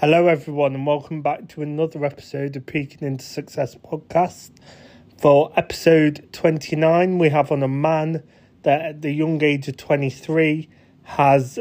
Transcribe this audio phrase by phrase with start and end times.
[0.00, 4.52] Hello, everyone, and welcome back to another episode of Peeking into Success podcast.
[5.20, 8.22] For episode 29, we have on a man
[8.62, 10.68] that at the young age of 23
[11.02, 11.58] has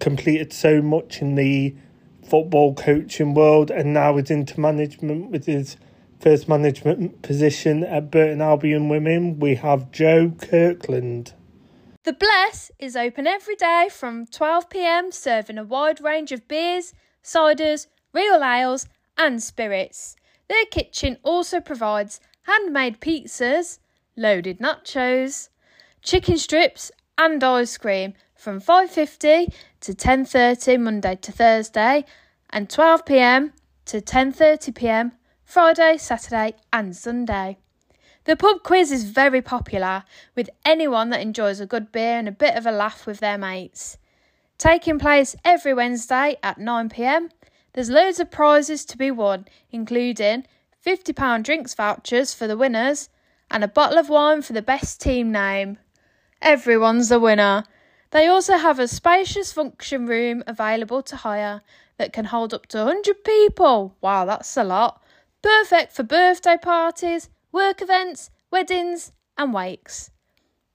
[0.00, 1.76] completed so much in the
[2.26, 5.76] football coaching world and now is into management with his
[6.20, 9.38] first management position at Burton Albion Women.
[9.38, 11.34] We have Joe Kirkland.
[12.04, 16.94] The Bless is open every day from 12pm, serving a wide range of beers
[17.24, 20.14] ciders, real ales, and spirits.
[20.48, 23.78] Their kitchen also provides handmade pizzas,
[24.16, 25.48] loaded nachos,
[26.02, 32.04] chicken strips, and ice cream from 5:50 to 10:30 Monday to Thursday
[32.50, 33.52] and 12 p.m.
[33.86, 35.12] to 10:30 p.m.
[35.44, 37.56] Friday, Saturday, and Sunday.
[38.24, 40.04] The pub quiz is very popular
[40.34, 43.38] with anyone that enjoys a good beer and a bit of a laugh with their
[43.38, 43.98] mates
[44.64, 47.28] taking place every Wednesday at 9pm.
[47.74, 50.46] There's loads of prizes to be won, including
[50.86, 53.10] £50 drinks vouchers for the winners
[53.50, 55.76] and a bottle of wine for the best team name.
[56.40, 57.64] Everyone's a winner.
[58.10, 61.60] They also have a spacious function room available to hire
[61.98, 63.94] that can hold up to 100 people.
[64.00, 65.02] Wow, that's a lot.
[65.42, 70.10] Perfect for birthday parties, work events, weddings, and wakes.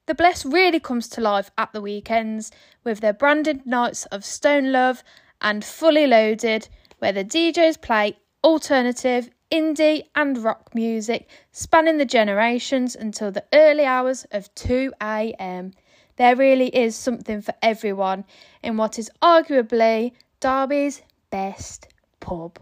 [0.09, 2.51] The Bless really comes to life at the weekends
[2.83, 5.03] with their branded nights of Stone Love
[5.39, 12.95] and Fully Loaded, where the DJs play alternative, indie, and rock music spanning the generations
[12.95, 15.73] until the early hours of 2 am.
[16.15, 18.25] There really is something for everyone
[18.63, 21.87] in what is arguably Derby's best
[22.19, 22.57] pub.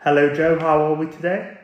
[0.00, 0.58] Hello, Joe.
[0.58, 1.59] How are we today?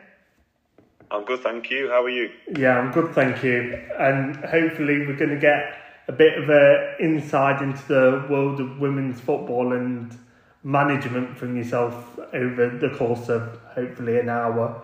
[1.09, 1.87] I'm good, thank you.
[1.87, 2.31] How are you?
[2.57, 3.81] Yeah, I'm good, thank you.
[3.97, 5.77] And hopefully, we're going to get
[6.09, 10.17] a bit of a insight into the world of women's football and
[10.63, 14.83] management from yourself over the course of hopefully an hour.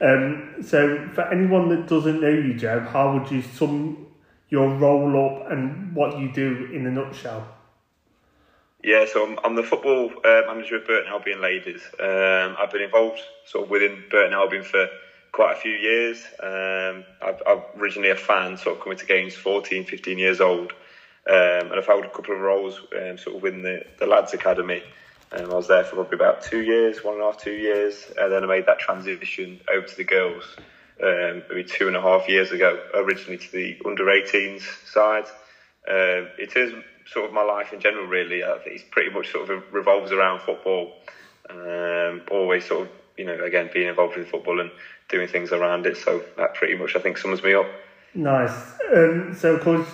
[0.00, 4.06] Um, so, for anyone that doesn't know you, Joe, how would you sum
[4.50, 7.48] your role up and what you do in a nutshell?
[8.84, 11.82] Yeah, so I'm, I'm the football uh, manager of Burton Albion Ladies.
[11.98, 14.86] Um, I've been involved sort of within Burton Albion for
[15.34, 16.24] quite a few years.
[16.40, 20.72] Um, I've, I'm originally a fan, sort of coming to games 14, 15 years old.
[21.28, 24.32] Um, and I've held a couple of roles um, sort of within the, the Lads
[24.32, 24.82] Academy.
[25.32, 28.12] Um, I was there for probably about two years, one and a half, two years.
[28.16, 30.44] And then I made that transition over to the girls
[31.02, 35.24] um, maybe two and a half years ago, originally to the under 18s side.
[35.88, 36.72] Um, it is
[37.06, 38.44] sort of my life in general, really.
[38.44, 40.92] I think it's pretty much sort of revolves around football.
[41.50, 44.70] Um, always sort of, you know, again, being involved in football and
[45.08, 45.96] doing things around it.
[45.96, 47.66] So that pretty much, I think, sums me up.
[48.14, 48.72] Nice.
[48.94, 49.88] Um, so, of course,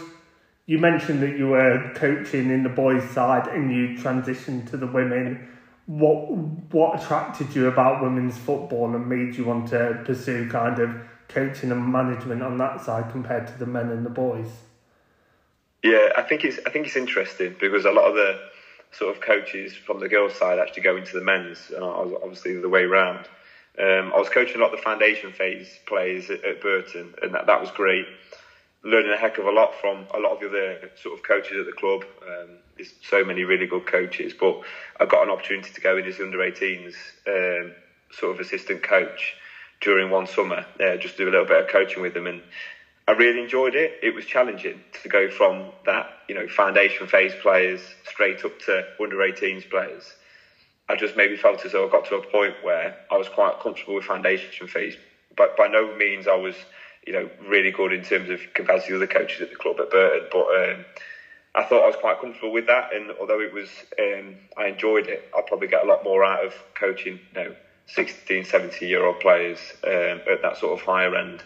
[0.66, 4.86] you mentioned that you were coaching in the boys' side and you transitioned to the
[4.86, 5.48] women.
[5.86, 6.30] What
[6.72, 10.94] what attracted you about women's football and made you want to pursue kind of
[11.28, 14.50] coaching and management on that side compared to the men and the boys?
[15.82, 18.38] Yeah, I think it's I think it's interesting because a lot of the
[18.92, 22.68] sort of coaches from the girls' side actually go into the men's, and obviously the
[22.68, 23.28] way around.
[23.78, 27.34] Um, I was coaching a lot of the foundation phase players at, at Burton, and
[27.34, 28.06] that, that was great.
[28.82, 31.58] Learning a heck of a lot from a lot of the other sort of coaches
[31.58, 32.02] at the club.
[32.26, 34.60] Um, there's so many really good coaches, but
[34.98, 36.94] I got an opportunity to go in as under 18s
[37.26, 37.72] um,
[38.10, 39.34] sort of assistant coach
[39.80, 42.42] during one summer, uh, just do a little bit of coaching with them, and
[43.10, 43.98] I really enjoyed it.
[44.04, 48.84] It was challenging to go from that, you know, foundation phase players straight up to
[49.02, 50.14] under 18s players.
[50.88, 53.58] I just maybe felt as though I got to a point where I was quite
[53.58, 54.96] comfortable with foundation phase,
[55.36, 56.54] but by no means I was,
[57.04, 59.80] you know, really good in terms of compared to the other coaches at the club
[59.80, 60.28] at Burton.
[60.30, 60.84] But um,
[61.56, 65.08] I thought I was quite comfortable with that, and although it was, um, I enjoyed
[65.08, 65.24] it.
[65.34, 67.54] I'll probably get a lot more out of coaching, you know,
[67.86, 71.42] 16, 17 year old players um, at that sort of higher end.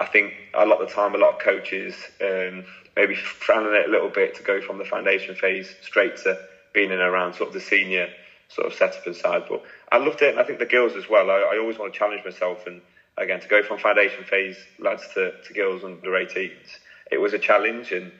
[0.00, 2.64] I think a lot of the time, a lot of coaches um,
[2.96, 6.38] maybe frowning it a little bit to go from the foundation phase straight to
[6.72, 8.08] being in around sort of the senior
[8.48, 9.44] sort of setup inside.
[9.48, 9.62] But
[9.92, 11.30] I loved it, and I think the girls as well.
[11.30, 12.80] I, I always want to challenge myself, and
[13.18, 16.78] again to go from foundation phase lads to, to girls under 18s,
[17.10, 17.92] it was a challenge.
[17.92, 18.10] And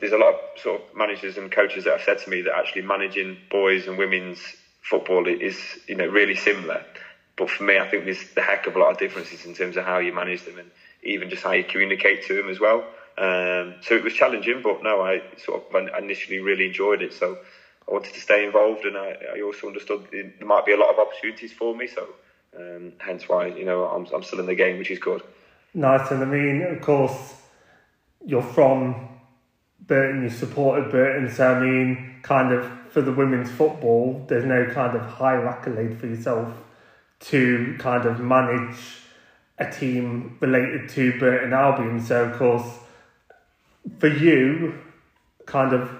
[0.00, 2.56] there's a lot of sort of managers and coaches that have said to me that
[2.56, 4.40] actually managing boys and women's
[4.82, 6.84] football is you know really similar.
[7.36, 9.76] But for me, I think there's a heck of a lot of differences in terms
[9.76, 10.70] of how you manage them and
[11.04, 12.84] even just how you communicate to them as well.
[13.16, 17.12] Um, so it was challenging, but no, I sort of initially really enjoyed it.
[17.12, 17.38] So
[17.88, 20.90] I wanted to stay involved, and I, I also understood there might be a lot
[20.90, 21.86] of opportunities for me.
[21.86, 22.08] So,
[22.58, 25.22] um, hence why you know I'm I'm still in the game, which is good.
[25.74, 27.34] Nice, and I mean, of course,
[28.24, 29.08] you're from
[29.80, 34.66] Burton, you supported Burton, so I mean, kind of for the women's football, there's no
[34.72, 36.52] kind of higher accolade for yourself
[37.20, 39.03] to kind of manage
[39.58, 42.00] a team related to Burton Albion.
[42.00, 42.78] So, of course,
[43.98, 44.74] for you,
[45.46, 45.90] kind of,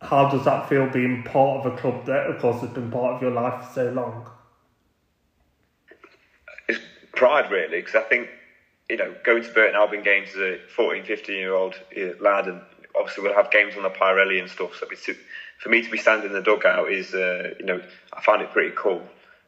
[0.00, 3.16] how does that feel being part of a club that, of course, has been part
[3.16, 4.30] of your life for so long?
[6.68, 6.80] It's
[7.12, 8.28] pride, really, because I think,
[8.88, 11.74] you know, going to Burton Albion games as a 14, 15 year old
[12.20, 12.62] lad, and
[12.96, 14.86] obviously we'll have games on the Pirelli and stuff, so
[15.58, 17.82] for me to be standing in the dugout is, uh, you know,
[18.12, 19.02] I find it pretty cool.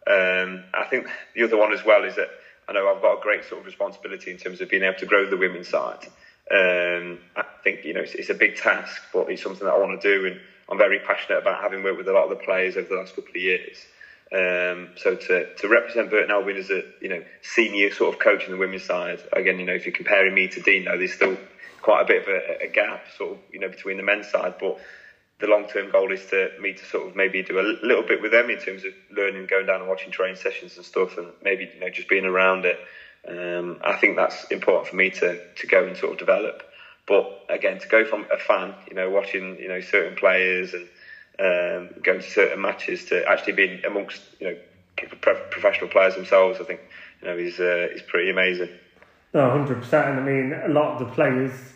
[0.07, 2.31] Um, I think the other one as well is that
[2.71, 5.07] I know I've got a great sort of responsibility in terms of being able to
[5.07, 6.07] grow the women's side.
[6.53, 9.79] Um, I think you know it's, it's, a big task, but it's something that I
[9.79, 12.45] want to do, and I'm very passionate about having worked with a lot of the
[12.45, 13.77] players over the last couple of years.
[14.33, 18.45] Um, so to, to represent Burton Albion as a you know senior sort of coach
[18.47, 21.37] in the women's side, again you know if you're comparing me to Dino, there's still
[21.83, 24.55] quite a bit of a, a gap sort of you know between the men's side,
[24.61, 24.79] but
[25.41, 28.21] the long term goal is to me to sort of maybe do a little bit
[28.21, 31.33] with them in terms of learning, going down and watching training sessions and stuff, and
[31.43, 32.81] maybe you know just being around it.
[33.27, 36.63] Um, I think that's important for me to to go and sort of develop.
[37.07, 40.87] But again, to go from a fan, you know, watching you know certain players and
[41.39, 44.57] um, going to certain matches to actually being amongst you know
[45.51, 46.81] professional players themselves, I think
[47.23, 48.71] you know is uh, is pretty amazing.
[49.33, 50.19] No, hundred percent.
[50.19, 51.75] I mean, a lot of the players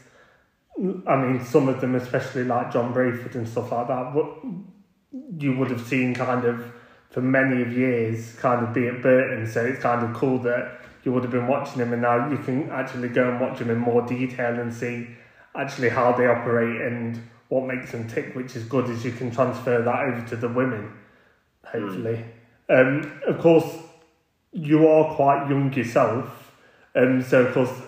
[0.77, 4.27] I mean, some of them, especially like John Brayford and stuff like that, but
[5.39, 6.73] you would have seen kind of
[7.11, 9.47] for many of years kind of be at Burton.
[9.47, 12.39] So it's kind of cool that you would have been watching them, and now you
[12.39, 15.09] can actually go and watch them in more detail and see
[15.55, 19.31] actually how they operate and what makes them tick, which is good as you can
[19.31, 20.93] transfer that over to the women,
[21.65, 22.25] hopefully.
[22.69, 23.05] Mm.
[23.05, 23.77] Um, of course,
[24.53, 26.53] you are quite young yourself,
[26.97, 27.83] um, so of course,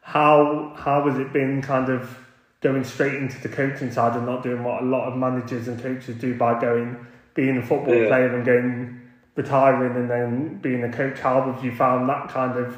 [0.00, 2.16] how how has it been kind of
[2.60, 5.80] going straight into the coaching side and not doing what a lot of managers and
[5.80, 8.08] coaches do by going being a football yeah.
[8.08, 9.00] player and going
[9.34, 11.18] retiring and then being a coach.
[11.18, 12.76] How have you found that kind of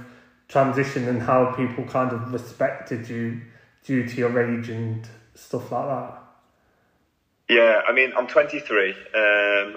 [0.49, 3.41] transition and how people kind of respected you
[3.85, 6.19] due to your age and stuff like that?
[7.49, 8.97] Yeah, I mean, I'm 23, um,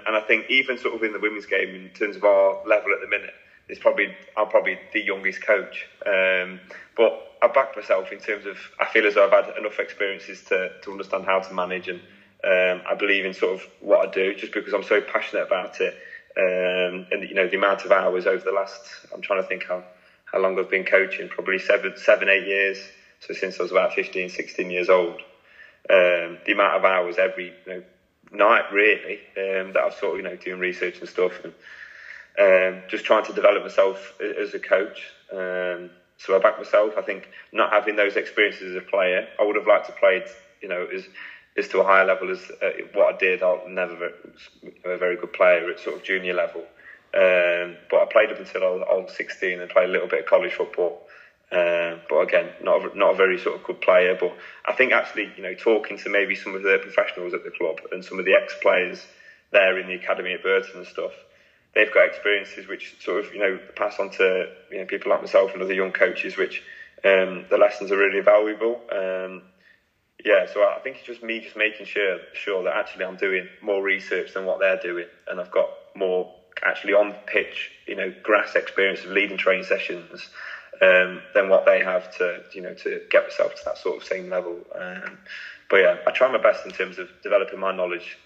[0.06, 2.94] and I think even sort of in the women's game, in terms of our level
[2.94, 3.34] at the minute,
[3.68, 5.88] it's probably I'm probably the youngest coach.
[6.06, 6.60] Um,
[6.96, 10.44] but I back myself in terms of I feel as though I've had enough experiences
[10.46, 12.02] to, to understand how to manage and
[12.44, 15.82] um, I believe in sort of what I do just because I'm so passionate about
[15.82, 15.96] it.
[16.38, 19.66] Um, and you know the amount of hours over the last I'm trying to think
[19.68, 19.86] how,
[20.26, 22.92] how long I've been coaching probably seven seven eight years.
[23.22, 25.22] So since I was about 15 16 years old.
[25.90, 27.82] Um, the amount of hours every you know,
[28.32, 31.54] night really um, that I've sort of you know doing research and stuff and
[32.40, 35.14] um, just trying to develop myself as a coach.
[35.32, 36.94] Um, so I back myself.
[36.98, 40.24] I think not having those experiences as a player, I would have liked to play,
[40.62, 41.08] you know, as
[41.58, 43.42] as to a higher level as uh, what I did.
[43.42, 44.12] I was never
[44.84, 46.68] a very good player at sort of junior level,
[47.14, 50.08] um, but I played up until I was, I was 16 and played a little
[50.08, 50.98] bit of college football.
[51.52, 54.16] Um, but again, not a, not a very sort of good player.
[54.16, 54.36] But
[54.66, 57.78] I think actually, you know, talking to maybe some of the professionals at the club
[57.92, 59.08] and some of the ex players
[59.52, 61.14] there in the academy at Burton and stuff,
[61.75, 65.22] they've got experiences which sort of you know pass on to you know people like
[65.22, 66.63] myself and other young coaches, which
[67.04, 68.81] um, the lessons are really valuable.
[68.92, 69.44] Um,
[70.24, 73.48] yeah, so I think it's just me just making sure sure that actually I'm doing
[73.62, 76.27] more research than what they're doing, and I've got more
[76.63, 80.29] actually on the pitch, you know, grass experience of leading training sessions
[80.82, 84.03] um, than what they have to you know to get myself to that sort of
[84.03, 84.65] same level.
[84.74, 85.20] Um,
[85.70, 88.17] but yeah, I try my best in terms of developing my knowledge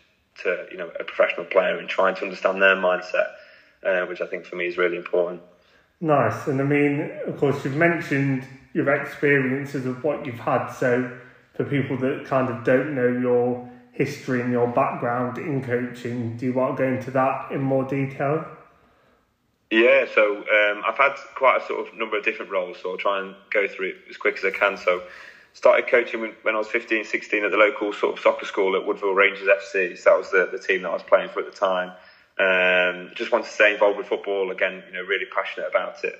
[0.43, 3.27] to you know a professional player and trying to understand their mindset,
[3.85, 5.41] uh, which I think for me is really important.
[6.01, 10.69] Nice, and I mean, of course, you've mentioned your experiences of what you've had.
[10.69, 11.17] So,
[11.55, 16.45] for people that kind of don't know your history and your background in coaching, do
[16.45, 18.45] you want to go into that in more detail?
[19.69, 22.97] Yeah, so um, I've had quite a sort of number of different roles, so I'll
[22.97, 24.77] try and go through it as quick as I can.
[24.77, 25.03] So,
[25.53, 28.85] started coaching when, I was 15, 16 at the local sort of soccer school at
[28.85, 29.97] Woodville Rangers FC.
[29.97, 31.91] So that was the, the team that I was playing for at the time.
[32.39, 34.83] Um, just wanted to stay involved with football again.
[34.87, 36.15] You know, really passionate about it.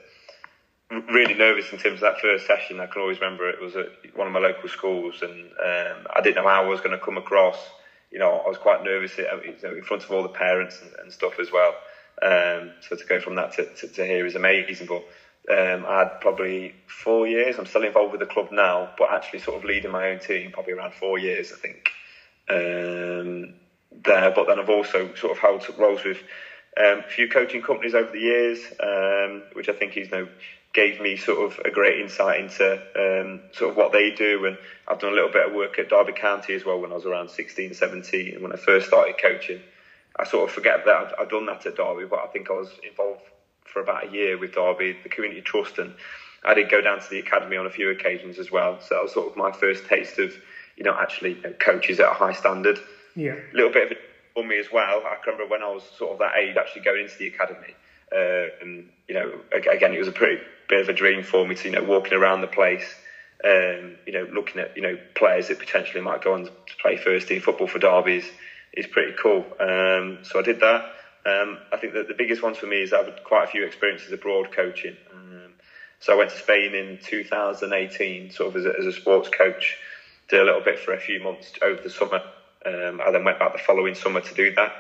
[1.08, 2.80] Really nervous in terms of that first session.
[2.80, 6.22] I can always remember it was at one of my local schools, and um, I
[6.22, 7.74] didn't know how I was going to come across.
[8.12, 11.40] You know, I was quite nervous in front of all the parents and, and stuff
[11.40, 11.76] as well.
[12.22, 14.88] Um, so to go from that to, to, to here is amazing.
[14.88, 15.04] But
[15.50, 17.58] um, I had probably four years.
[17.58, 20.52] I'm still involved with the club now, but actually sort of leading my own team
[20.52, 21.92] probably around four years, I think.
[22.50, 23.54] Um,
[24.04, 26.24] there, but then I've also sort of held roles with
[26.78, 30.30] um, a few coaching companies over the years, um, which I think is you know,
[30.74, 34.46] gave me sort of a great insight into um, sort of what they do.
[34.46, 36.96] And I've done a little bit of work at Derby County as well when I
[36.96, 39.62] was around 16, 17, and when I first started coaching.
[40.20, 42.54] I sort of forget that I've, I've done that at Derby, but I think I
[42.54, 43.22] was involved
[43.66, 45.94] for about a year with Derby, the community trust, and
[46.44, 48.80] I did go down to the academy on a few occasions as well.
[48.82, 50.34] So that was sort of my first taste of,
[50.78, 52.80] you know, actually you know, coaches at a high standard.
[53.16, 53.36] Yeah.
[53.36, 53.98] A little bit of it
[54.34, 55.00] for me as well.
[55.06, 57.76] I can remember when I was sort of that age, actually going into the academy.
[58.12, 61.56] Uh, and you know, again, it was a pretty bit of a dream for me
[61.56, 62.98] to you know walking around the place,
[63.44, 66.52] um, you know, looking at you know players that potentially might go on to
[66.82, 68.32] play first team football for derbies
[68.74, 69.48] is pretty cool.
[69.60, 70.84] Um, so I did that.
[71.26, 73.66] Um, I think that the biggest ones for me is I've had quite a few
[73.66, 74.98] experiences abroad coaching.
[75.12, 75.56] Um,
[76.00, 79.78] so I went to Spain in 2018, sort of as a, as a sports coach.
[80.30, 82.22] Did a little bit for a few months over the summer.
[82.66, 84.74] Um, I then went back the following summer to do that.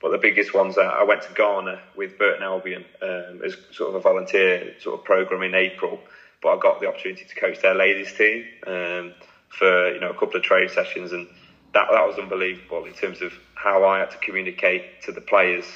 [0.00, 3.96] But the biggest ones, I went to Ghana with Burton Albion um, as sort of
[3.96, 6.00] a volunteer sort of program in April.
[6.40, 9.12] But I got the opportunity to coach their ladies team um,
[9.48, 11.26] for you know a couple of training sessions, and
[11.74, 15.66] that that was unbelievable in terms of how I had to communicate to the players,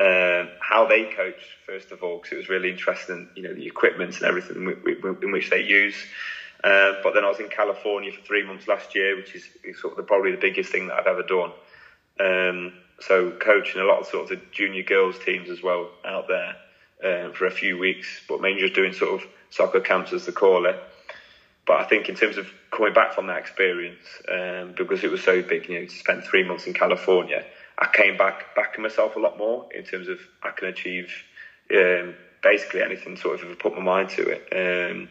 [0.00, 3.66] um, how they coach first of all, because it was really interesting, you know, the
[3.66, 4.74] equipment and everything
[5.22, 6.06] in which they use.
[6.64, 9.48] Uh, but then I was in California for three months last year, which is,
[9.80, 11.52] sort of the, probably the biggest thing that I've ever done.
[12.20, 16.26] Um, so coaching a lot of sort of the junior girls teams as well out
[16.26, 16.56] there
[17.04, 20.32] um, for a few weeks, but mainly just doing sort of soccer camps as they
[20.32, 20.76] call it.
[21.64, 25.20] But I think in terms of coming back from that experience, um, because it was
[25.20, 27.44] so big, you know, to spend three months in California,
[27.78, 31.12] I came back backing myself a lot more in terms of I can achieve
[31.72, 34.42] um, basically anything sort of if I put my mind to it.
[34.50, 35.10] Um,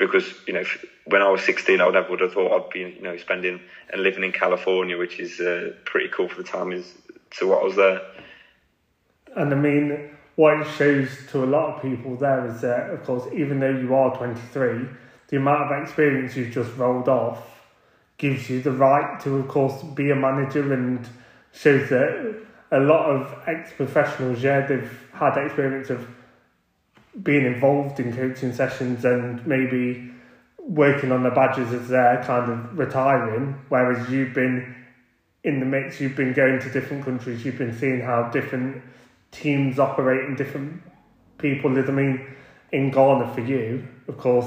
[0.00, 0.64] because you know,
[1.04, 3.60] when I was 16, I never would have thought I'd be you know spending
[3.92, 6.92] and living in California, which is uh, pretty cool for the time is
[7.38, 8.00] to what I was there.
[9.36, 13.04] And I mean, what it shows to a lot of people there is that, of
[13.04, 14.88] course, even though you are 23
[15.30, 17.38] the amount of experience you've just rolled off
[18.18, 21.08] gives you the right to, of course, be a manager and
[21.52, 22.42] shows that
[22.72, 26.06] a lot of ex professionals, yeah, they've had experience of
[27.22, 30.10] being involved in coaching sessions and maybe
[30.58, 34.74] working on the badges as they're kind of retiring, whereas you've been
[35.42, 38.82] in the mix, you've been going to different countries, you've been seeing how different
[39.32, 40.82] teams operate and different
[41.38, 41.88] people live.
[41.88, 42.26] I mean,
[42.72, 44.46] in Ghana for you, of course,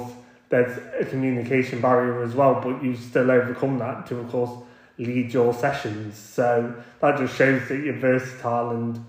[0.50, 4.51] there's a communication barrier as well, but you still overcome that to, of course,
[5.00, 6.15] lead your sessions.
[6.15, 9.03] So that just shows that you're versatile and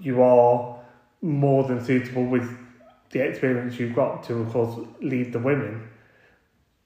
[0.00, 0.78] you are
[1.22, 2.48] more than suitable with
[3.10, 5.88] the experience you've got to, of course, lead the women.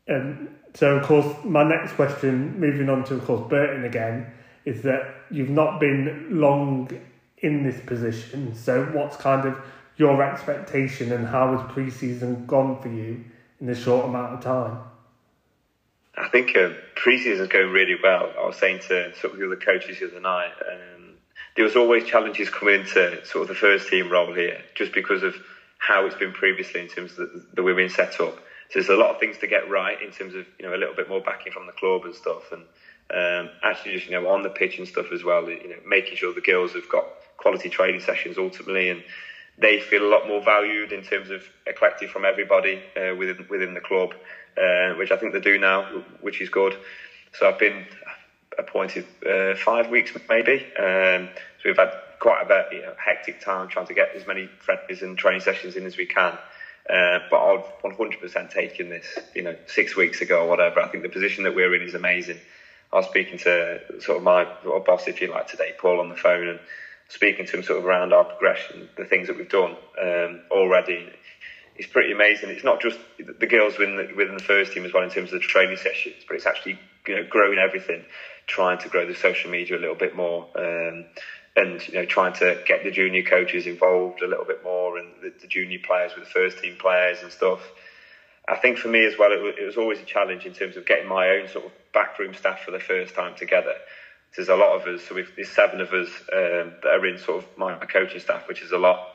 [0.07, 4.33] And so, of course, my next question, moving on to, of course, Burton again,
[4.65, 6.91] is that you've not been long
[7.39, 8.55] in this position.
[8.55, 9.59] So, what's kind of
[9.97, 13.25] your expectation and how has pre-season gone for you
[13.61, 14.79] in this short amount of time?
[16.17, 18.33] I think uh, pre-season is going really well.
[18.39, 21.15] I was saying to sort of the other coaches the other night, um,
[21.57, 25.23] there was always challenges coming into sort of the first team role here, just because
[25.23, 25.35] of
[25.81, 28.37] how it's been previously in terms of the, the women set up.
[28.71, 30.79] So there's a lot of things to get right in terms of you know a
[30.79, 32.67] little bit more backing from the club and stuff, and
[33.13, 35.51] um, actually just you know on the pitch and stuff as well.
[35.51, 37.07] You know making sure the girls have got
[37.39, 39.03] quality training sessions ultimately, and
[39.59, 43.47] they feel a lot more valued in terms of a collective from everybody uh, within
[43.51, 44.15] within the club,
[44.57, 45.85] uh, which I think they do now,
[46.21, 46.77] which is good.
[47.33, 47.87] So I've been
[48.59, 50.67] appointed uh, five weeks maybe.
[50.79, 54.27] Um, so we've had quite a bit you know, hectic time trying to get as
[54.27, 56.39] many friendlies and training sessions in as we can.
[56.89, 60.81] Uh, but I've 100% taken this, you know, six weeks ago or whatever.
[60.81, 62.39] I think the position that we're in is amazing.
[62.93, 66.17] I was speaking to sort of my boss, if you like, today, Paul, on the
[66.17, 66.61] phone, and
[67.09, 71.13] speaking to him sort of around our progression, the things that we've done um, already,
[71.77, 72.51] it's pretty amazing.
[72.51, 75.33] It's not just the girls within the, within the first team as well in terms
[75.33, 78.05] of the training sessions, but it's actually you know growing everything,
[78.47, 81.07] trying to grow the social media a little bit more, um,
[81.61, 85.09] and you know trying to get the junior coaches involved a little bit more, and
[85.23, 87.61] the, the junior players with the first team players and stuff.
[88.49, 90.77] I think for me as well, it was, it was always a challenge in terms
[90.77, 93.75] of getting my own sort of backroom staff for the first time together
[94.37, 95.03] there's a lot of us.
[95.03, 98.63] So there's seven of us um, that are in sort of my, coaching staff, which
[98.63, 99.07] is a lot.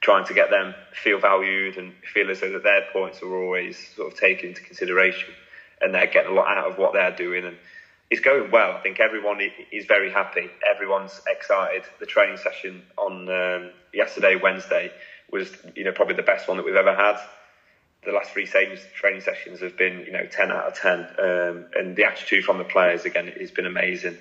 [0.00, 3.78] Trying to get them feel valued and feel as though that their points are always
[3.94, 5.32] sort of taken into consideration,
[5.80, 7.44] and they're getting a lot out of what they're doing.
[7.44, 7.56] And
[8.12, 8.72] it's going well.
[8.72, 9.40] I think everyone
[9.72, 10.50] is very happy.
[10.70, 11.84] Everyone's excited.
[11.98, 14.92] The training session on um, yesterday, Wednesday,
[15.30, 17.16] was you know probably the best one that we've ever had.
[18.04, 21.96] The last three training sessions have been you know ten out of ten, um, and
[21.96, 24.18] the attitude from the players again has been amazing.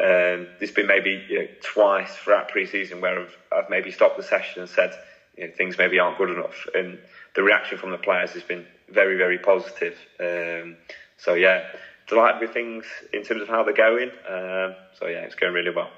[0.00, 4.22] Um, there's been maybe you know, twice throughout pre-season where I've, I've, maybe stopped the
[4.22, 4.92] session and said,
[5.38, 6.66] you know, things maybe aren't good enough.
[6.74, 6.98] And
[7.34, 9.96] the reaction from the players has been very, very positive.
[10.20, 10.76] Um,
[11.16, 11.64] so yeah,
[12.06, 14.10] delighted with things in terms of how they're going.
[14.28, 15.90] Um, so yeah, it's going really well.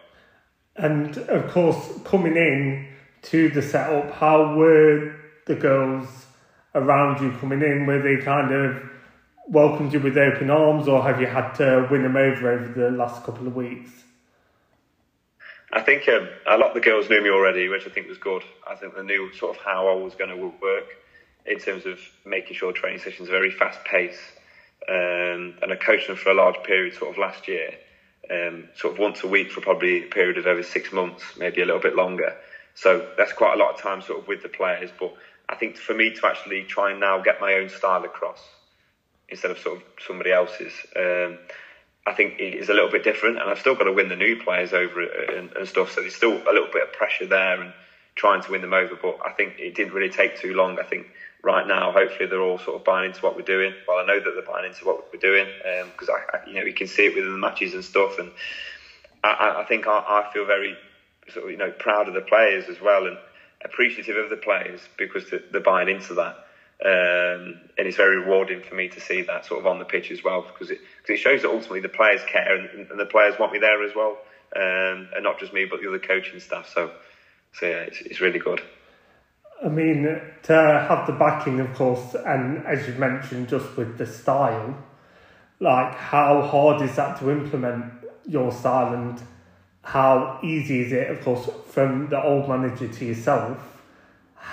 [0.77, 2.89] And of course, coming in
[3.23, 5.15] to the setup, how were
[5.47, 6.27] the girls
[6.75, 7.87] around you coming in?
[7.87, 8.83] Were they kind of
[9.49, 12.91] welcomed you with open arms, or have you had to win them over over the
[12.91, 13.91] last couple of weeks?
[15.73, 18.19] I think um, a lot of the girls knew me already, which I think was
[18.19, 18.43] good.
[18.67, 20.97] I think they knew sort of how I was going to work
[21.45, 24.21] in terms of making sure training sessions are very fast paced.
[24.89, 27.75] Um, and I coached them for a large period, sort of last year,
[28.31, 31.61] um, sort of once a week for probably a period of over six months, maybe
[31.61, 32.35] a little bit longer.
[32.75, 34.91] So that's quite a lot of time, sort of, with the players.
[34.99, 35.13] But
[35.49, 38.43] I think for me to actually try and now get my own style across
[39.29, 40.73] instead of sort of somebody else's.
[40.97, 41.39] Um,
[42.07, 44.17] I think it is a little bit different, and I've still got to win the
[44.17, 45.93] new players over and, and, stuff.
[45.93, 47.73] So there's still a little bit of pressure there and
[48.15, 48.97] trying to win them over.
[49.01, 50.79] But I think it didn't really take too long.
[50.79, 51.07] I think
[51.43, 53.75] right now, hopefully, they're all sort of buying into what we're doing.
[53.87, 55.47] Well, I know that they're buying into what we're doing
[55.93, 58.19] because um, I, I, you know, you can see it within the matches and stuff.
[58.19, 58.31] And
[59.23, 60.77] I, I think I, I feel very
[61.31, 63.19] sort of you know proud of the players as well and
[63.65, 66.37] appreciative of the players because they're buying into that.
[66.85, 70.13] Um, and it's very rewarding for me to see that sort of on the pitch
[70.13, 73.05] as well because it, cause it shows that ultimately the players care and, and the
[73.05, 74.17] players want me there as well,
[74.55, 76.71] um, and not just me but the other coaching staff.
[76.73, 76.93] So,
[77.53, 78.63] so yeah, it's, it's really good.
[79.65, 80.05] I mean,
[80.45, 84.77] to have the backing, of course, and as you mentioned, just with the style,
[85.61, 87.93] like how hard is that to implement
[88.27, 89.21] your style, and
[89.83, 93.79] how easy is it, of course, from the old manager to yourself?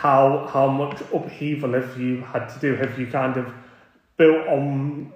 [0.01, 2.75] how how much upheaval have you had to do?
[2.75, 3.53] Have you kind of
[4.17, 5.13] built on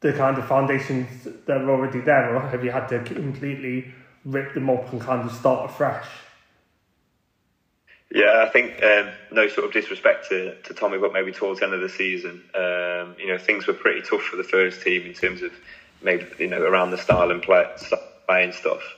[0.00, 3.92] the kind of foundations that are already there, or have you had to completely
[4.24, 6.06] rip them up and kind of start afresh?
[8.12, 11.66] Yeah, I think um, no sort of disrespect to, to Tommy, but maybe towards the
[11.66, 15.06] end of the season, um, you know, things were pretty tough for the first team
[15.06, 15.52] in terms of
[16.02, 17.66] maybe you know around the style and play,
[18.28, 18.96] and stuff.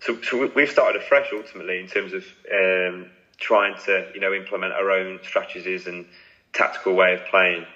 [0.00, 4.72] So, so we've started afresh ultimately in terms of um, trying to you know implement
[4.72, 6.06] our own strategies and
[6.52, 7.66] tactical way of playing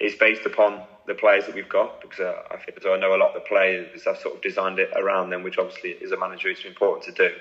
[0.00, 3.14] is based upon the players that we've got because uh, I feel so I know
[3.14, 6.12] a lot of the players I've sort of designed it around them, which obviously is
[6.12, 7.34] a manager it's important to do.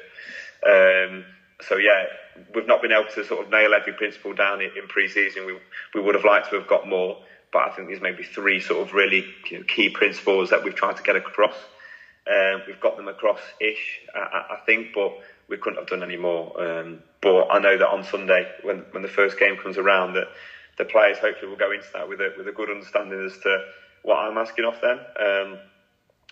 [0.69, 1.25] Um,
[1.61, 2.05] so yeah,
[2.53, 5.45] we've not been able to sort of nail every principle down in, in pre-season.
[5.45, 5.59] We
[5.93, 7.17] we would have liked to have got more,
[7.51, 9.25] but I think there's maybe three sort of really
[9.67, 11.55] key principles that we've tried to get across.
[12.29, 15.13] Um, we've got them across ish, I, I think, but
[15.47, 16.59] we couldn't have done any more.
[16.59, 20.27] Um, but I know that on Sunday, when when the first game comes around, that
[20.77, 23.59] the players hopefully will go into that with a with a good understanding as to
[24.03, 25.59] what I'm asking of them, um,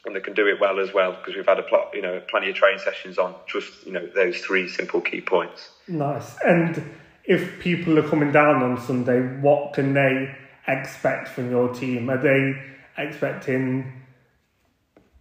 [0.05, 2.21] and they can do it well as well because we've had a plot, you know,
[2.29, 5.69] plenty of training sessions on just you know those three simple key points.
[5.87, 6.37] Nice.
[6.41, 6.83] And
[7.25, 10.35] if people are coming down on Sunday, what can they
[10.67, 12.09] expect from your team?
[12.09, 12.53] Are they
[12.97, 14.01] expecting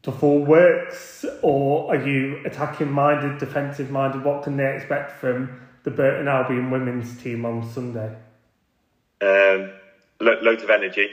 [0.03, 4.25] the full works, or are you attacking minded, defensive minded?
[4.25, 8.16] What can they expect from the Burton Albion women's team on Sunday?
[9.21, 9.73] Um,
[10.21, 11.09] lo- loads of energy.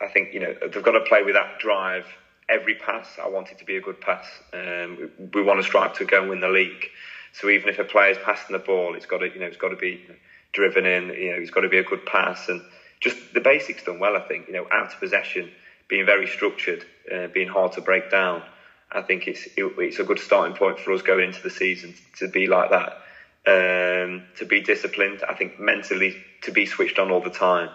[0.00, 2.06] I think you know they've got to play with that drive.
[2.48, 4.24] Every pass, I want it to be a good pass.
[4.52, 6.90] Um, we, want to strive to go and win the league.
[7.32, 9.70] So even if a player's passing the ball, it's got to you know it's got
[9.70, 10.00] to be
[10.52, 11.08] driven in.
[11.08, 12.62] You know, it's got to be a good pass and
[13.00, 14.16] just the basics done well.
[14.16, 15.50] I think you know out of possession
[15.88, 18.42] being very structured, uh, being hard to break down.
[18.92, 21.94] I think it's it, it's a good starting point for us going into the season
[22.18, 22.92] to be like that.
[23.48, 27.70] Um, to be disciplined, I think mentally to be switched on all the time.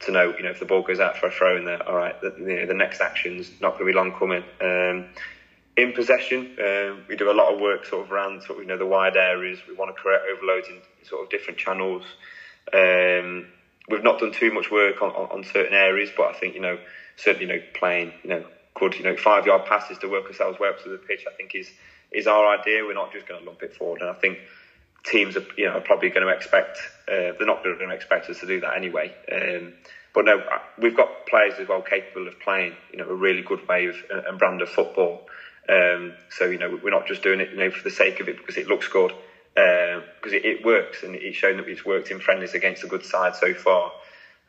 [0.00, 1.96] To know, you know, if the ball goes out for a throw in there, all
[1.96, 4.44] right, the, you know, the next action's not going to be long coming.
[4.60, 5.06] Um,
[5.76, 8.68] in possession, uh, we do a lot of work sort of around sort of you
[8.68, 9.60] know the wide areas.
[9.66, 12.02] We want to create overloads in sort of different channels.
[12.72, 13.46] Um,
[13.88, 16.60] we've not done too much work on, on, on certain areas, but I think you
[16.60, 16.78] know
[17.16, 20.58] certainly, you know, playing, you know, good, you know, five yard passes to work ourselves
[20.58, 21.70] way up to the pitch, I think is
[22.12, 22.84] is our idea.
[22.84, 24.00] We're not just going to lump it forward.
[24.00, 24.38] And I think
[25.04, 28.28] teams are, you know, are probably going to expect, uh, they're not going to expect
[28.30, 29.14] us to do that anyway.
[29.30, 29.74] Um,
[30.14, 33.42] but no, uh, we've got players as well capable of playing, you know, a really
[33.42, 35.20] good way of uh, and brand of football.
[35.68, 38.28] Um, so you know, we're not just doing it, you know, for the sake of
[38.28, 39.12] it because it looks good,
[39.54, 42.86] because uh, it, it, works and it's shown that it's worked in friendlies against a
[42.86, 43.92] good side so far.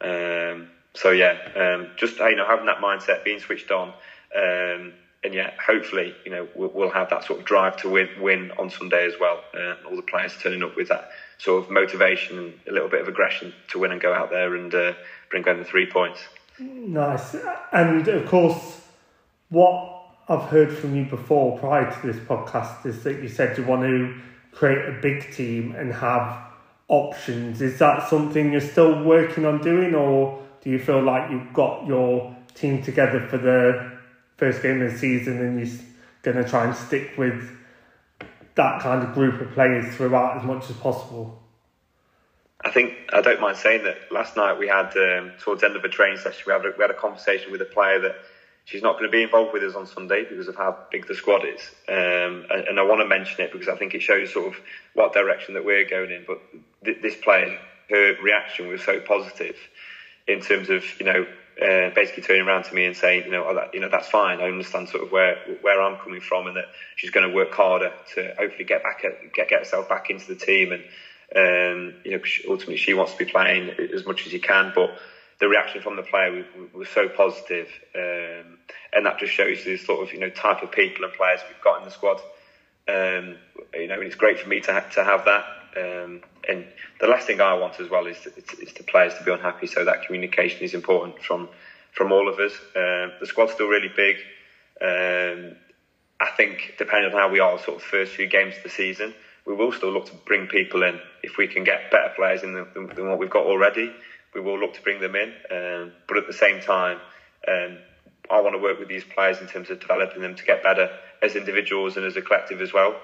[0.01, 3.93] Um, so yeah, um, just you know having that mindset, being switched on,
[4.35, 4.93] um,
[5.25, 8.51] and yet hopefully you know we'll, we'll, have that sort of drive to win, win
[8.59, 9.43] on Sunday as well.
[9.53, 11.09] Uh, all the players turning up with that
[11.39, 14.55] sort of motivation and a little bit of aggression to win and go out there
[14.55, 14.93] and uh,
[15.29, 16.19] bring home the three points.
[16.59, 17.35] Nice,
[17.73, 18.81] and of course,
[19.49, 23.65] what I've heard from you before prior to this podcast is that you said you
[23.65, 24.15] want to
[24.51, 26.39] create a big team and have
[26.87, 27.61] options.
[27.61, 31.85] Is that something you're still working on doing, or do you feel like you've got
[31.85, 33.94] your team together for the
[34.37, 35.77] first game of the season and you're
[36.21, 37.49] going to try and stick with
[38.55, 41.41] that kind of group of players throughout as much as possible?
[42.63, 45.75] I think I don't mind saying that last night we had um, towards the end
[45.75, 48.15] of a training session we had a, we had a conversation with a player that
[48.65, 51.13] she's not going to be involved with us on Sunday because of how big the
[51.13, 51.61] squad is.
[51.87, 54.59] Um, and, and, I want to mention it because I think it shows sort of
[54.93, 56.25] what direction that we're going in.
[56.25, 56.41] But
[56.83, 59.55] th- this player, her reaction was so positive
[60.27, 61.27] in terms of you know
[61.61, 64.07] uh, basically turning around to me and saying, you know, oh, that, you know that's
[64.07, 64.41] fine.
[64.41, 66.65] I understand sort of where where I'm coming from, and that
[66.95, 70.27] she's going to work harder to hopefully get back at, get get herself back into
[70.27, 70.83] the team and
[71.35, 74.91] um, you know, ultimately she wants to be playing as much as he can, but
[75.39, 78.59] the reaction from the player was, so positive, um,
[78.93, 81.59] and that just shows the sort of you know type of people and players we've
[81.59, 82.21] got in the squad.
[82.87, 83.39] Um,
[83.73, 85.45] you know, and it's great for me to ha- to have that.
[85.75, 86.65] Um, and
[86.99, 89.67] the last thing I want as well is, to, is, the players to be unhappy.
[89.67, 91.49] So that communication is important from
[91.91, 92.53] from all of us.
[92.75, 94.17] Um, the squad's still really big.
[94.81, 95.55] Um,
[96.19, 99.13] I think depending on how we are, sort of first few games of the season,
[99.45, 102.53] we will still look to bring people in if we can get better players in
[102.53, 103.93] than, than what we've got already.
[104.33, 106.99] We will look to bring them in, um, but at the same time,
[107.47, 107.77] um,
[108.29, 110.89] I want to work with these players in terms of developing them to get better
[111.21, 112.95] as individuals and as a collective as well.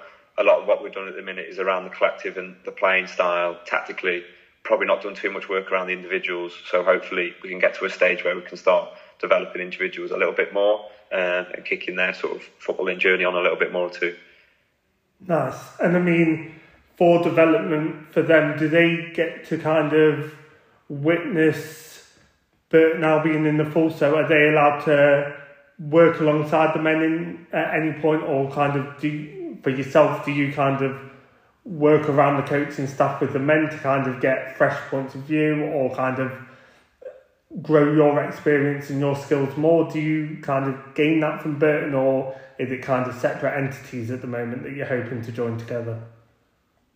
[0.42, 2.72] A lot of what we've done at the minute is around the collective and the
[2.72, 4.24] playing style, tactically.
[4.64, 6.52] Probably not done too much work around the individuals.
[6.72, 10.18] So hopefully we can get to a stage where we can start developing individuals a
[10.18, 13.72] little bit more uh, and kicking their sort of footballing journey on a little bit
[13.72, 14.16] more too.
[15.28, 15.60] Nice.
[15.80, 16.56] And I mean,
[16.98, 20.34] for development for them, do they get to kind of
[20.90, 22.10] witness
[22.70, 23.92] Bert now being in the full?
[23.92, 25.36] So are they allowed to
[25.78, 29.10] work alongside the men in, at any point, or kind of do
[29.62, 30.26] for yourself?
[30.26, 30.98] Do you kind of
[31.64, 35.22] work around the coaching staff with the men to kind of get fresh points of
[35.22, 36.32] view, or kind of
[37.62, 39.92] grow your experience and your skills more?
[39.92, 44.12] Do you kind of gain that from Burton, or is it kind of separate entities
[44.12, 46.02] at the moment that you're hoping to join together?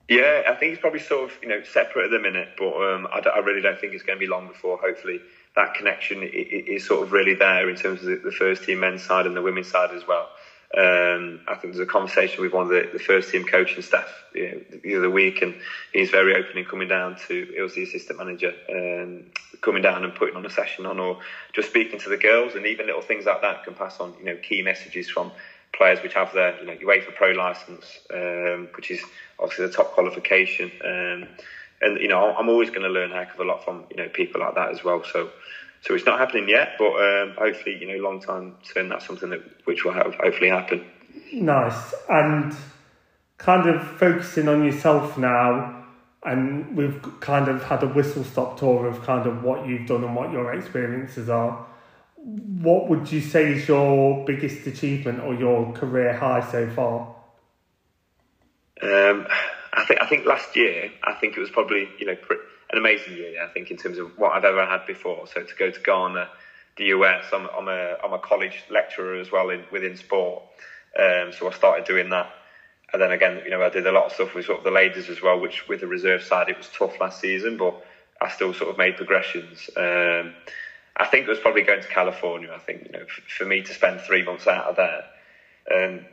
[0.08, 3.08] Yeah, I think it's probably sort of you know separate at the minute, but um,
[3.12, 5.20] I, I, really don't think it's going to be long before hopefully
[5.56, 9.26] that connection is sort of really there in terms of the first team men's side
[9.26, 10.30] and the women's side as well.
[10.78, 14.26] Um, I think there's a conversation with one of the, the first team coaching staff
[14.34, 15.56] you know, the other week, and
[15.94, 17.48] he's very open in coming down to.
[17.56, 19.24] It was the assistant manager um,
[19.62, 21.20] coming down and putting on a session on, or
[21.54, 24.16] just speaking to the girls, and even little things like that can pass on.
[24.20, 25.32] You know, key messages from
[25.74, 29.02] players which have their you know UEFA Pro license, um, which is
[29.40, 30.72] obviously the top qualification.
[30.84, 31.28] Um,
[31.82, 33.98] and you know, I'm always going to learn a heck of a lot from you
[33.98, 35.04] know people like that as well.
[35.04, 35.30] So,
[35.86, 39.30] so it's not happening yet, but um, hopefully, you know, long time term, that's something
[39.30, 40.86] that which will hopefully happen.
[41.34, 42.56] Nice and
[43.38, 45.84] kind of focusing on yourself now.
[46.24, 50.04] And we've kind of had a whistle stop tour of kind of what you've done
[50.04, 51.68] and what your experiences are
[52.26, 57.16] what would you say is your biggest achievement or your career high so far?
[58.82, 59.28] Um,
[59.74, 62.16] I think I think last year I think it was probably you know
[62.72, 63.44] an amazing year.
[63.44, 65.28] I think in terms of what I've ever had before.
[65.28, 66.30] So to go to Ghana,
[66.78, 70.44] the US, I'm, I'm a I'm a college lecturer as well in within sport.
[70.98, 72.30] Um, so I started doing that,
[72.94, 74.72] and then again you know I did a lot of stuff with sort of the
[74.72, 77.76] ladies as well, which with the reserve side it was tough last season, but
[78.22, 79.70] I still sort of made progressions.
[79.76, 80.34] Um,
[80.98, 82.52] I think it was probably going to California.
[82.54, 85.04] I think you know, for me to spend three months out of there,
[85.72, 86.06] um,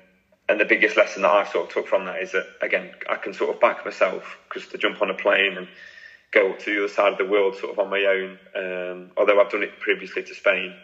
[0.49, 3.17] and the biggest lesson that I sort of took from that is that again I
[3.17, 5.69] can sort of back myself because to jump on a plane and
[6.33, 8.38] go to the other side of the world sort of on my own.
[8.55, 10.75] Um, although I've done it previously to Spain,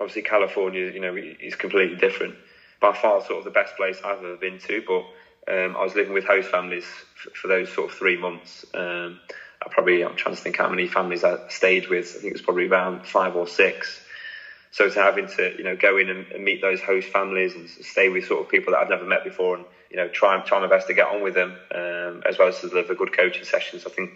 [0.00, 2.36] obviously California, you know, is completely different.
[2.80, 4.82] By far, sort of the best place I've ever been to.
[4.86, 5.04] But
[5.52, 8.64] um, I was living with host families for, those sort of three months.
[8.72, 9.20] Um,
[9.62, 12.14] I probably I'm trying to think how many families I stayed with.
[12.16, 14.00] I think it was probably around five or six.
[14.72, 17.68] So to having to you know go in and, and meet those host families and
[17.68, 20.60] stay with sort of people that I've never met before and you know try try
[20.60, 23.44] my best to get on with them um, as well as to deliver good coaching
[23.44, 23.84] sessions.
[23.84, 24.12] I think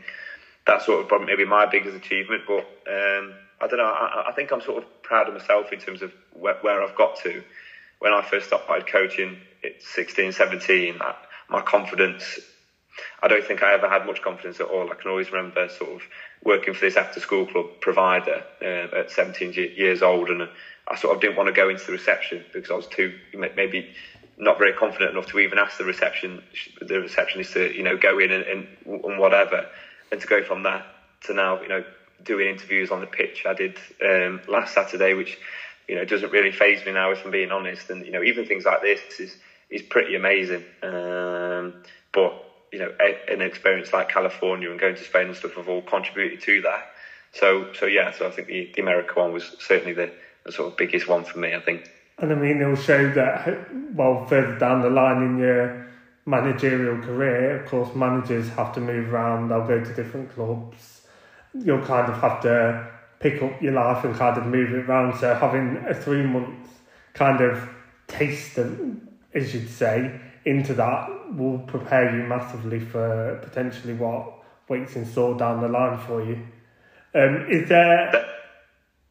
[0.66, 2.42] that's sort of maybe my biggest achievement.
[2.46, 3.84] But um, I don't know.
[3.84, 6.96] I, I, think I'm sort of proud of myself in terms of where, where I've
[6.96, 7.42] got to.
[7.98, 11.14] When I first started coaching at 16, 17, I,
[11.48, 12.38] my confidence
[13.22, 14.90] I don't think I ever had much confidence at all.
[14.90, 16.02] I can always remember sort of
[16.44, 20.48] working for this after school club provider uh, at 17 years old, and
[20.88, 23.90] I sort of didn't want to go into the reception because I was too maybe
[24.36, 26.42] not very confident enough to even ask the reception
[26.80, 29.66] the receptionist to you know go in and, and, and whatever,
[30.10, 30.84] and to go from that
[31.22, 31.84] to now you know
[32.22, 33.44] doing interviews on the pitch.
[33.46, 35.38] I did um, last Saturday, which
[35.88, 38.44] you know doesn't really phase me now if I'm being honest, and you know even
[38.44, 39.36] things like this is
[39.70, 40.64] is pretty amazing.
[40.82, 41.74] Um,
[42.12, 42.36] but
[42.72, 45.82] you know a, an experience like California and going to Spain and stuff have all
[45.82, 46.86] contributed to that.
[47.32, 50.10] So so yeah, so I think the, the America one was certainly the,
[50.44, 51.54] the sort of biggest one for me.
[51.54, 51.90] I think.
[52.18, 55.84] And I mean, it'll show that well further down the line in your
[56.26, 59.48] managerial career, of course, managers have to move around.
[59.48, 61.02] They'll go to different clubs.
[61.54, 65.18] You'll kind of have to pick up your life and kind of move it around.
[65.18, 66.68] So having a three month
[67.12, 67.68] kind of
[68.06, 68.78] taste, of,
[69.34, 74.32] as you'd say, into that will prepare you massively for potentially what
[74.68, 76.38] waits in store down the line for you.
[77.14, 78.12] Um, is there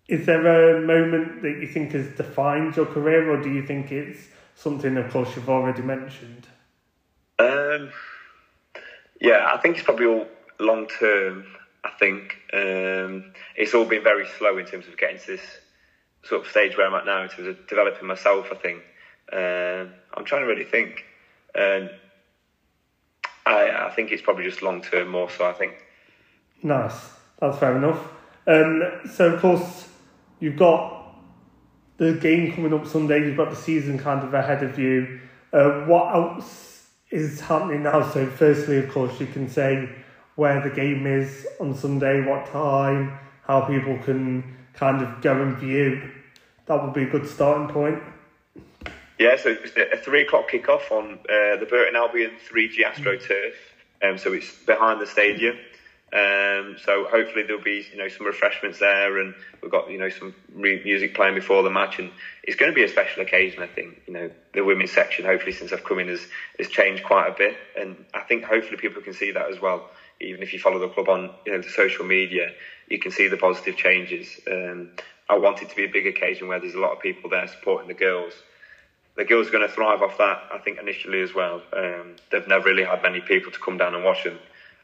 [0.08, 3.92] is there a moment that you think has defined your career, or do you think
[3.92, 6.46] it's something, of course, you've already mentioned?
[7.74, 7.92] Um,
[9.20, 10.28] yeah, I think it's probably all
[10.60, 11.46] long term.
[11.84, 15.42] I think um, it's all been very slow in terms of getting to this
[16.24, 18.48] sort of stage where I'm at now in terms of developing myself.
[18.52, 18.82] I think
[19.32, 21.04] um, I'm trying to really think.
[21.56, 21.90] Um,
[23.46, 25.46] I, I think it's probably just long term more so.
[25.46, 25.74] I think.
[26.62, 28.00] Nice, that's fair enough.
[28.48, 29.88] Um, so of course
[30.40, 31.16] you've got
[31.98, 33.20] the game coming up Sunday.
[33.20, 35.20] You've got the season kind of ahead of you.
[35.52, 36.73] Uh, what else
[37.14, 38.10] is happening now?
[38.12, 39.88] So firstly, of course, you can say
[40.36, 45.56] where the game is on Sunday, what time, how people can kind of go and
[45.58, 46.10] view.
[46.66, 48.02] That would be a good starting point.
[49.20, 53.54] Yeah, so it's a three o'clock kickoff on uh, the Burton Albion 3G AstroTurf.
[54.02, 55.56] Um, so it's behind the stadium.
[56.14, 60.10] Um, so hopefully there'll be you know some refreshments there, and we've got you know
[60.10, 62.12] some music playing before the match, and
[62.44, 63.64] it's going to be a special occasion.
[63.64, 66.28] I think you know the women's section, hopefully since I've come in, has
[66.60, 69.86] has changed quite a bit, and I think hopefully people can see that as well.
[70.22, 72.52] Even if you follow the club on you know the social media,
[72.88, 74.40] you can see the positive changes.
[74.50, 74.92] Um,
[75.28, 77.48] I want it to be a big occasion where there's a lot of people there
[77.48, 78.44] supporting the girls.
[79.16, 81.62] The girls are going to thrive off that, I think, initially as well.
[81.76, 84.40] Um, they've never really had many people to come down and watch them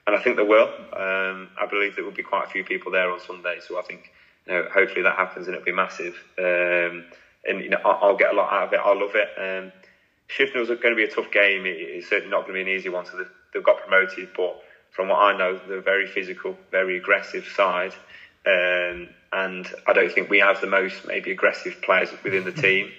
[0.09, 0.67] and I think there will.
[0.93, 3.83] Um, I believe there will be quite a few people there on Sunday, so I
[3.83, 4.11] think
[4.47, 6.15] you know, hopefully that happens and it'll be massive.
[6.39, 7.05] Um,
[7.47, 8.79] and you know, I'll, get a lot out of it.
[8.83, 9.29] I'll love it.
[9.37, 9.71] Um,
[10.27, 11.63] Shifnal is going to be a tough game.
[11.65, 13.05] It's certainly not going to be an easy one.
[13.05, 16.97] So they've, they've got promoted, but from what I know, they're a very physical, very
[16.97, 17.93] aggressive side.
[18.47, 22.91] Um, and I don't think we have the most maybe aggressive players within the team.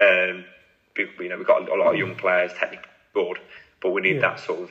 [0.00, 0.46] Um,
[0.96, 3.38] you know, we've got a lot of young players, technically good,
[3.82, 4.30] but we need yeah.
[4.30, 4.70] that sort of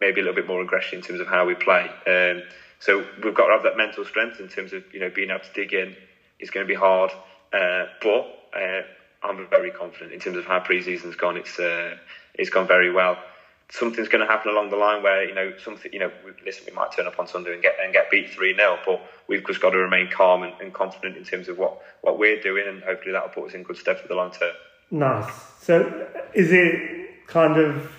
[0.00, 1.90] maybe a little bit more aggression in terms of how we play.
[2.06, 2.42] Um,
[2.78, 5.40] so we've got to have that mental strength in terms of you know being able
[5.40, 5.96] to dig in.
[6.38, 7.10] It's going to be hard,
[7.52, 8.82] uh, but uh,
[9.22, 11.36] I'm very confident in terms of how pre-season's gone.
[11.36, 11.96] It's uh,
[12.34, 13.16] it's gone very well.
[13.68, 16.12] Something's going to happen along the line where you know something you know
[16.44, 19.04] listen we might turn up on Sunday and get and get beat three 0 but
[19.26, 22.40] we've just got to remain calm and, and confident in terms of what what we're
[22.40, 24.54] doing and hopefully that'll put us in good stead for the long term.
[24.90, 25.32] Nice.
[25.60, 27.90] So is it kind of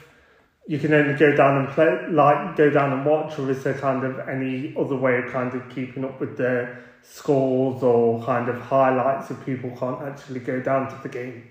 [0.68, 3.74] you can only go down and play, like go down and watch, or is there
[3.74, 8.50] kind of any other way of kind of keeping up with the scores or kind
[8.50, 11.48] of highlights if people can't actually go down to the game?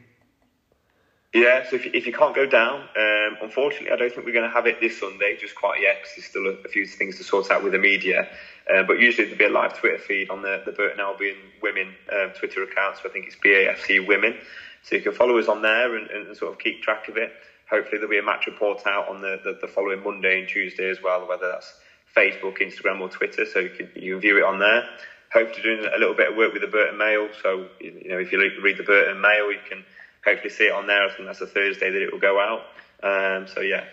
[1.32, 4.32] Yeah, so if you, if you can't go down, um, unfortunately, I don't think we're
[4.32, 6.86] going to have it this Sunday just quite yet because there's still a, a, few
[6.86, 8.28] things to sort out with the media.
[8.72, 11.94] Uh, but usually there'll be a live Twitter feed on the, the Burton Albion Women
[12.10, 14.36] uh, Twitter account, so I think it's BAFC Women.
[14.82, 17.32] So you can follow us on there and, and sort of keep track of it
[17.70, 20.88] hopefully there'll be a match report out on the, the, the, following Monday and Tuesday
[20.88, 21.74] as well, whether that's
[22.16, 23.44] Facebook, Instagram, or Twitter.
[23.44, 24.88] So you can you can view it on there.
[25.32, 27.28] Hopefully doing a little bit of work with the Burton Mail.
[27.42, 29.84] So you know if you read the Burton Mail, you can
[30.24, 31.04] hopefully see it on there.
[31.04, 32.62] I think that's a Thursday that it will go out.
[33.02, 33.84] Um, so yeah.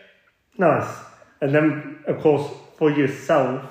[0.58, 0.96] Nice.
[1.42, 3.66] And then of course for yourself,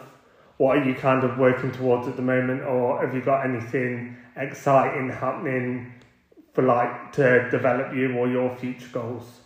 [0.58, 4.16] what are you kind of working towards at the moment, or have you got anything
[4.36, 5.92] exciting happening
[6.52, 9.41] for like to develop you or your future goals?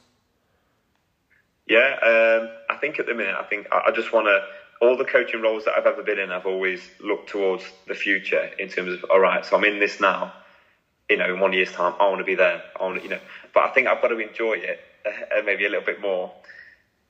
[1.66, 4.40] Yeah, um, I think at the minute, I think I, I just want to.
[4.79, 8.50] All the coaching roles that I've ever been in, I've always looked towards the future
[8.59, 10.35] in terms of, all right, so I'm in this now.
[11.09, 12.62] You know, in one year's time, I want to be there.
[12.79, 13.20] I want you know,
[13.55, 16.31] but I think I've got to enjoy it uh, maybe a little bit more.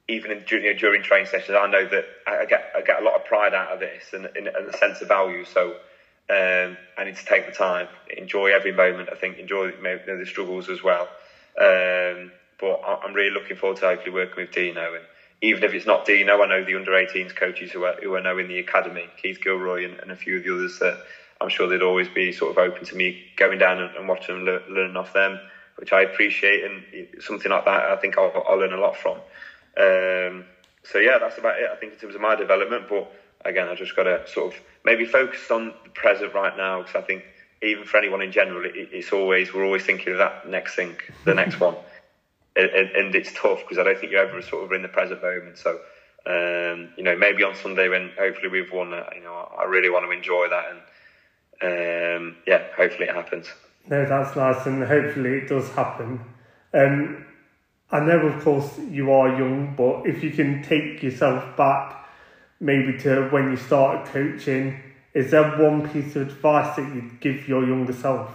[0.09, 3.05] Even in, you know, during training sessions, I know that I get I get a
[3.05, 5.45] lot of pride out of this and, and, a sense of value.
[5.45, 5.71] So
[6.31, 9.09] um, I need to take the time, enjoy every moment.
[9.11, 11.09] I think enjoy you know, the struggles as well.
[11.59, 14.95] Um, but I'm really looking forward to hopefully working with Dino.
[14.95, 15.05] And
[15.42, 18.21] even if it's not Dino, I know the under 18s coaches who are, who are
[18.21, 20.99] now in the academy, Keith Gilroy and, and a few of the others that
[21.40, 24.37] I'm sure they'd always be sort of open to me going down and, and watching
[24.37, 25.40] and learn, learning off them,
[25.77, 26.64] which I appreciate.
[26.64, 29.19] And something like that, I think I'll, I'll learn a lot from.
[29.77, 30.47] Um,
[30.83, 31.69] so yeah, that's about it.
[31.71, 33.11] I think in terms of my development, but
[33.45, 36.97] again, I just got to sort of maybe focus on the present right now because
[36.97, 37.25] I think
[37.62, 40.97] even for anyone in general, it, it's always we're always thinking of that next thing,
[41.25, 41.77] the next one
[42.57, 45.23] and, and it's tough because I don't think you're ever sort of in the present
[45.23, 45.59] moment.
[45.59, 45.79] So,
[46.27, 49.90] um, you know, maybe on Sunday when hopefully we've won, uh, you know, I really
[49.90, 50.81] want to enjoy that, and
[51.62, 53.47] um, yeah, hopefully it happens.
[53.88, 56.21] No, that's nice, and hopefully it does happen.
[56.75, 57.25] Um,
[57.90, 62.05] I know, of course, you are young, but if you can take yourself back,
[62.59, 64.81] maybe to when you started coaching,
[65.14, 68.31] is there one piece of advice that you'd give your younger self?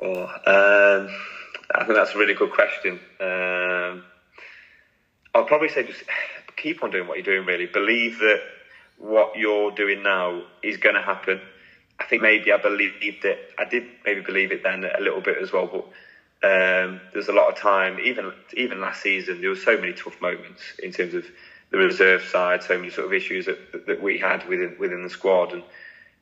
[0.00, 1.14] Oh, um,
[1.74, 3.00] I think that's a really good question.
[3.20, 4.04] Um,
[5.34, 6.02] I'll probably say just
[6.56, 7.46] keep on doing what you're doing.
[7.46, 8.40] Really believe that
[8.98, 11.40] what you're doing now is going to happen.
[11.98, 13.38] I think maybe I believed it.
[13.58, 15.84] I did maybe believe it then a little bit as well, but
[16.42, 17.98] um, there's a lot of time.
[18.00, 21.26] Even even last season, there were so many tough moments in terms of
[21.70, 22.62] the reserve side.
[22.62, 25.62] So many sort of issues that, that we had within within the squad, and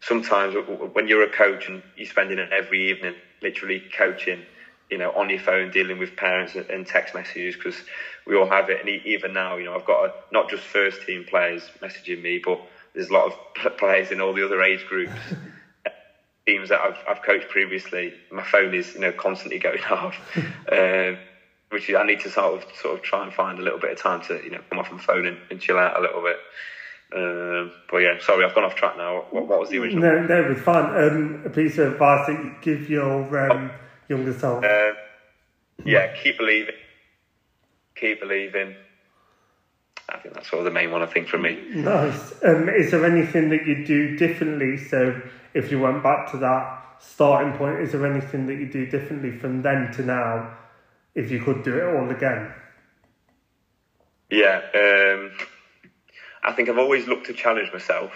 [0.00, 0.54] sometimes
[0.92, 4.42] when you're a coach and you're spending every evening literally coaching,
[4.90, 7.82] you know, on your phone, dealing with parents and text messages because
[8.26, 8.80] we all have it.
[8.80, 12.40] And even now, you know, I've got a, not just first team players messaging me,
[12.42, 12.60] but
[12.94, 15.12] there's a lot of players in all the other age groups
[16.48, 20.18] teams that I've, I've coached previously, my phone is you know constantly going off,
[20.72, 21.18] um,
[21.70, 23.98] which I need to sort of sort of try and find a little bit of
[23.98, 26.38] time to you know come off my phone and, and chill out a little bit.
[27.14, 29.24] Um, but yeah, sorry, I've gone off track now.
[29.30, 30.02] What, what was the original?
[30.02, 30.84] No, no, it's fine.
[31.02, 33.70] Um, a piece of advice that you give your um,
[34.08, 34.64] younger self.
[34.64, 34.92] Uh,
[35.84, 36.74] yeah, keep believing.
[37.94, 38.74] Keep believing.
[40.08, 41.02] I think that's sort of the main one.
[41.02, 41.58] I think for me.
[41.74, 42.32] Nice.
[42.42, 44.78] Um, is there anything that you do differently?
[44.78, 45.20] So
[45.54, 49.32] if you went back to that starting point, is there anything that you do differently
[49.32, 50.56] from then to now
[51.14, 52.52] if you could do it all again?
[54.30, 55.32] Yeah, um,
[56.42, 58.12] I think I've always looked to challenge myself.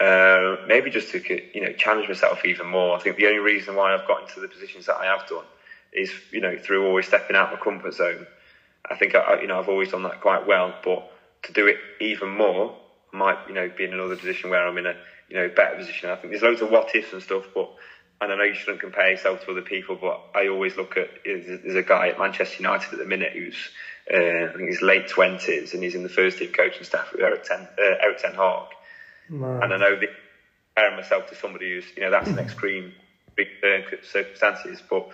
[0.00, 1.20] Uh, maybe just to
[1.54, 2.96] you know challenge myself even more.
[2.96, 5.46] I think the only reason why I've got into the positions that I have done
[5.92, 8.26] is you know through always stepping out of my comfort zone.
[8.90, 11.04] I think I, you know I've always done that quite well, but
[11.44, 12.76] to do it even more,
[13.12, 14.94] I might you know be in another position where I'm in a
[15.28, 16.10] you know, better position.
[16.10, 17.70] I think there's loads of what ifs and stuff, but
[18.20, 21.10] and I know you shouldn't compare yourself to other people, but I always look at
[21.24, 23.70] there's a guy at Manchester United at the minute who's
[24.12, 27.22] uh, I think he's late twenties and he's in the first team coaching staff with
[27.22, 28.68] Erik Ten uh, Erik Ten Hag,
[29.62, 30.08] and I know that
[30.74, 32.92] comparing myself to somebody who's you know that's an extreme
[34.02, 35.06] circumstances, but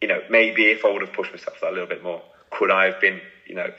[0.00, 2.70] you know maybe if I would have pushed myself that a little bit more, could
[2.70, 3.70] I have been you know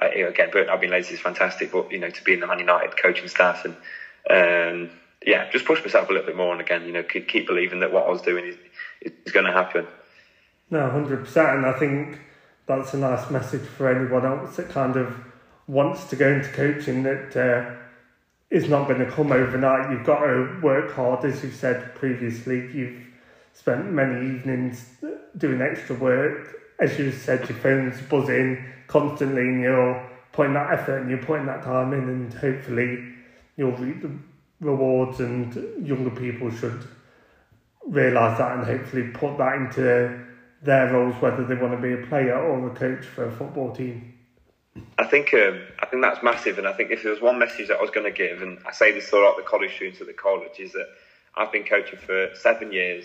[0.00, 2.96] again Burton Albion Ladies is fantastic, but you know to be in the Man United
[3.00, 3.76] coaching staff and
[4.30, 4.90] um,
[5.26, 7.80] yeah, just push myself a little bit more, and again, you know, keep, keep believing
[7.80, 8.56] that what I was doing is
[9.24, 9.86] is going to happen.
[10.70, 12.18] No, hundred percent, and I think
[12.66, 15.16] that's a nice message for anyone else that kind of
[15.66, 17.70] wants to go into coaching that uh,
[18.50, 19.90] is not going to come overnight.
[19.90, 22.70] You've got to work hard, as you said previously.
[22.72, 23.06] You've
[23.52, 24.86] spent many evenings
[25.36, 26.54] doing extra work.
[26.80, 31.46] As you said, your phone's buzzing constantly, and you're putting that effort and you're putting
[31.46, 33.14] that time in, and hopefully
[33.56, 34.10] you'll reap the
[34.60, 36.86] rewards and younger people should
[37.86, 40.24] realise that and hopefully put that into
[40.62, 43.74] their roles, whether they want to be a player or a coach for a football
[43.74, 44.13] team.
[44.98, 47.68] I think um, I think that's massive, and I think if there was one message
[47.68, 49.48] that I was going to give, and I say this to a lot of the
[49.48, 50.88] college students at the college, is that
[51.36, 53.04] I've been coaching for seven years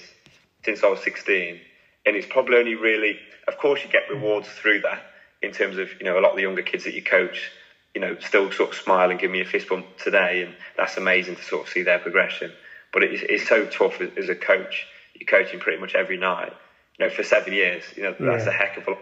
[0.64, 1.60] since I was 16,
[2.06, 5.02] and it's probably only really, of course, you get rewards through that
[5.42, 7.52] in terms of you know a lot of the younger kids that you coach
[7.96, 10.98] you know, still sort of smile and give me a fist bump today, and that's
[10.98, 12.52] amazing to sort of see their progression.
[12.94, 14.88] But it's, it's so tough as, as, a coach.
[15.16, 16.54] You're coaching pretty much every night,
[16.98, 17.84] you know, for seven years.
[17.96, 18.52] You know, that's yeah.
[18.52, 19.00] a heck of a lot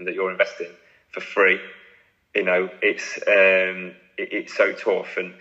[0.00, 0.70] that you're investing
[1.12, 1.60] for free.
[2.34, 5.34] You know, it's um, it, it's so tough, and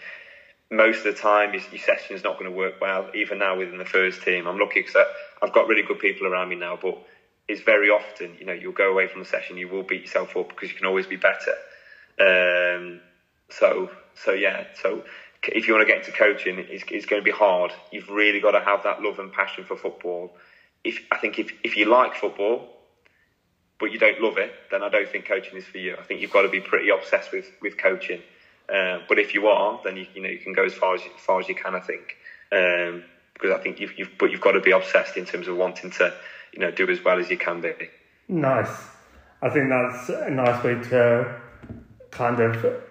[0.71, 3.07] most of the time your, your session is not going to work well.
[3.13, 5.05] Even now within the first team, I'm lucky because
[5.41, 6.95] I've got really good people around me now, but
[7.47, 10.35] it's very often, you know, you'll go away from the session, you will beat yourself
[10.37, 11.53] up because you can always be better.
[12.19, 13.01] Um,
[13.51, 15.03] so so yeah, so
[15.53, 17.73] if you want to get into coaching, it's, it's going to be hard.
[17.91, 20.33] You've really got to have that love and passion for football.
[20.83, 22.67] If I think if if you like football,
[23.79, 25.95] but you don't love it, then I don't think coaching is for you.
[25.97, 28.21] I think you've got to be pretty obsessed with with coaching.
[28.73, 31.01] Uh, but if you are, then you, you know you can go as far as
[31.17, 31.75] far as you can.
[31.75, 32.17] I think
[32.51, 35.57] um, because I think you've, you've but you've got to be obsessed in terms of
[35.57, 36.13] wanting to
[36.53, 37.73] you know do as well as you can be.
[38.27, 38.87] Nice.
[39.41, 41.39] I think that's a nice way to
[42.09, 42.81] kind of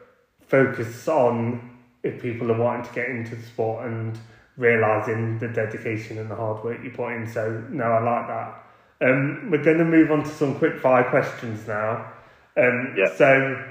[0.46, 4.16] focus on if people are wanting to get into the sport and
[4.56, 7.26] realizing the dedication and the hard work you put in.
[7.26, 8.65] So no, I like that.
[9.00, 12.12] Um, we're going to move on to some quick fire questions now.
[12.56, 13.14] Um, yeah.
[13.14, 13.64] So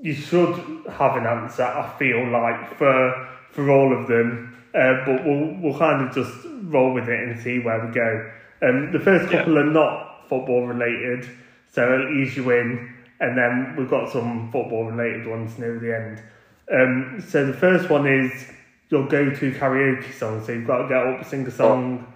[0.00, 0.56] you should
[0.90, 1.62] have an answer.
[1.62, 6.46] I feel like for for all of them, uh, but we'll we'll kind of just
[6.64, 8.30] roll with it and see where we go.
[8.62, 9.60] Um, the first couple yeah.
[9.60, 11.28] are not football related,
[11.70, 12.94] so it'll ease you in.
[13.20, 16.22] And then we've got some football related ones near the end.
[16.72, 18.32] Um, so the first one is
[18.90, 20.44] your go-to karaoke song.
[20.44, 22.12] So you've got to get up, sing a song.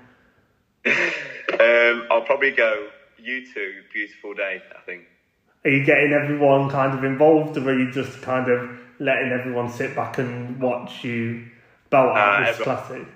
[1.60, 2.88] Um, I'll probably go
[3.20, 3.54] U2,
[3.92, 5.02] Beautiful Day, I think.
[5.64, 9.68] Are you getting everyone kind of involved, or are you just kind of letting everyone
[9.68, 11.46] sit back and watch you
[11.90, 12.76] belt out Uh, this everyone.
[12.76, 13.08] classic?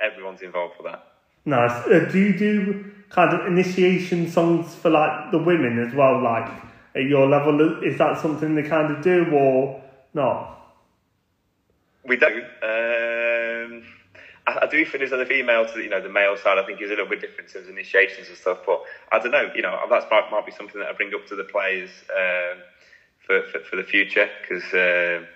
[0.00, 1.04] Everyone's involved for that.
[1.44, 1.72] Nice.
[1.86, 6.22] Uh, do you do kind of initiation songs for like the women as well?
[6.22, 6.50] Like
[6.94, 9.82] at your level, is that something they kind of do or
[10.14, 10.52] not?
[12.04, 12.26] We do.
[12.26, 13.05] Um,
[14.56, 16.58] I, I do think there's the female to you know the male side.
[16.58, 18.58] I think is a little bit different in terms of initiations and stuff.
[18.64, 18.80] But
[19.12, 19.50] I don't know.
[19.54, 22.58] You know that might, might be something that I bring up to the players um,
[23.18, 25.26] for, for for the future because um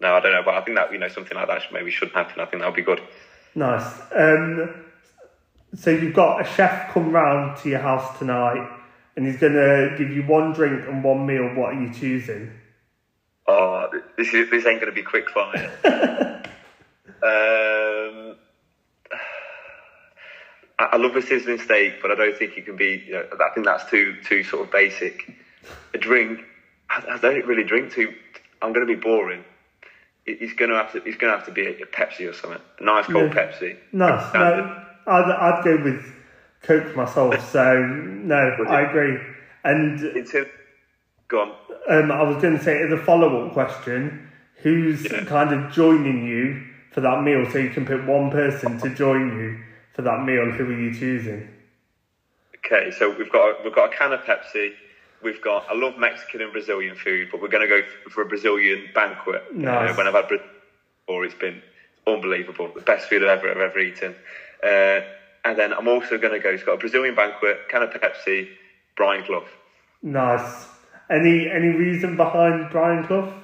[0.00, 0.42] no, I don't know.
[0.44, 2.40] But I think that you know something like that should, maybe should happen.
[2.40, 3.00] I think that would be good.
[3.54, 4.00] Nice.
[4.14, 4.84] Um,
[5.74, 8.68] so you've got a chef come round to your house tonight,
[9.16, 11.54] and he's gonna give you one drink and one meal.
[11.54, 12.52] What are you choosing?
[13.48, 13.88] Oh,
[14.18, 15.70] this is this ain't going to be quick fire.
[15.82, 16.42] um,
[20.78, 23.02] I, love a sizzling steak, but I don't think it can be.
[23.06, 25.34] You know, I think that's too too sort of basic.
[25.94, 26.40] A drink,
[26.88, 28.14] I, I don't really drink too.
[28.62, 29.44] I'm going to be boring.
[30.26, 30.98] It- It's going to have to.
[31.04, 32.60] It's going to have to be a, a Pepsi or something.
[32.78, 33.46] A nice cold Yeah.
[33.50, 33.76] Pepsi.
[33.92, 34.34] Nice.
[34.34, 36.04] No, I'd, I'd go with
[36.62, 37.50] Coke myself.
[37.52, 39.18] So no, Would I agree.
[39.64, 40.46] And It's a,
[41.28, 41.52] go on.
[41.88, 44.30] Um, I was going to say as a follow up question,
[44.62, 45.24] who's Yeah.
[45.24, 47.50] kind of joining you for that meal?
[47.50, 49.58] So you can pick one person to join you
[49.98, 50.48] for that meal.
[50.52, 51.48] Who are you choosing?
[52.64, 54.70] Okay, so we've got we've got a can of Pepsi.
[55.24, 58.26] We've got I love Mexican and Brazilian food, but we're going to go for a
[58.26, 59.42] Brazilian banquet.
[59.52, 59.90] Nice.
[59.90, 61.60] Uh, when I've had before, it's been
[62.06, 62.70] unbelievable.
[62.72, 64.14] The best food I've ever I've ever eaten.
[64.62, 65.00] Uh,
[65.44, 66.50] and then I'm also going to go.
[66.50, 68.50] It's got a Brazilian banquet, can of Pepsi,
[68.96, 69.46] Brian Clough.
[70.02, 70.68] Nice.
[71.10, 73.34] Any any reason behind Brian Clough?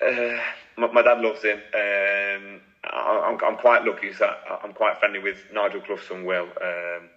[0.00, 0.38] Uh,
[0.78, 1.58] my, my dad loves him.
[1.74, 6.52] Um, I'm, I'm quite lucky that I'm quite friendly with Nigel Clough's son Will.
[6.60, 7.10] Um,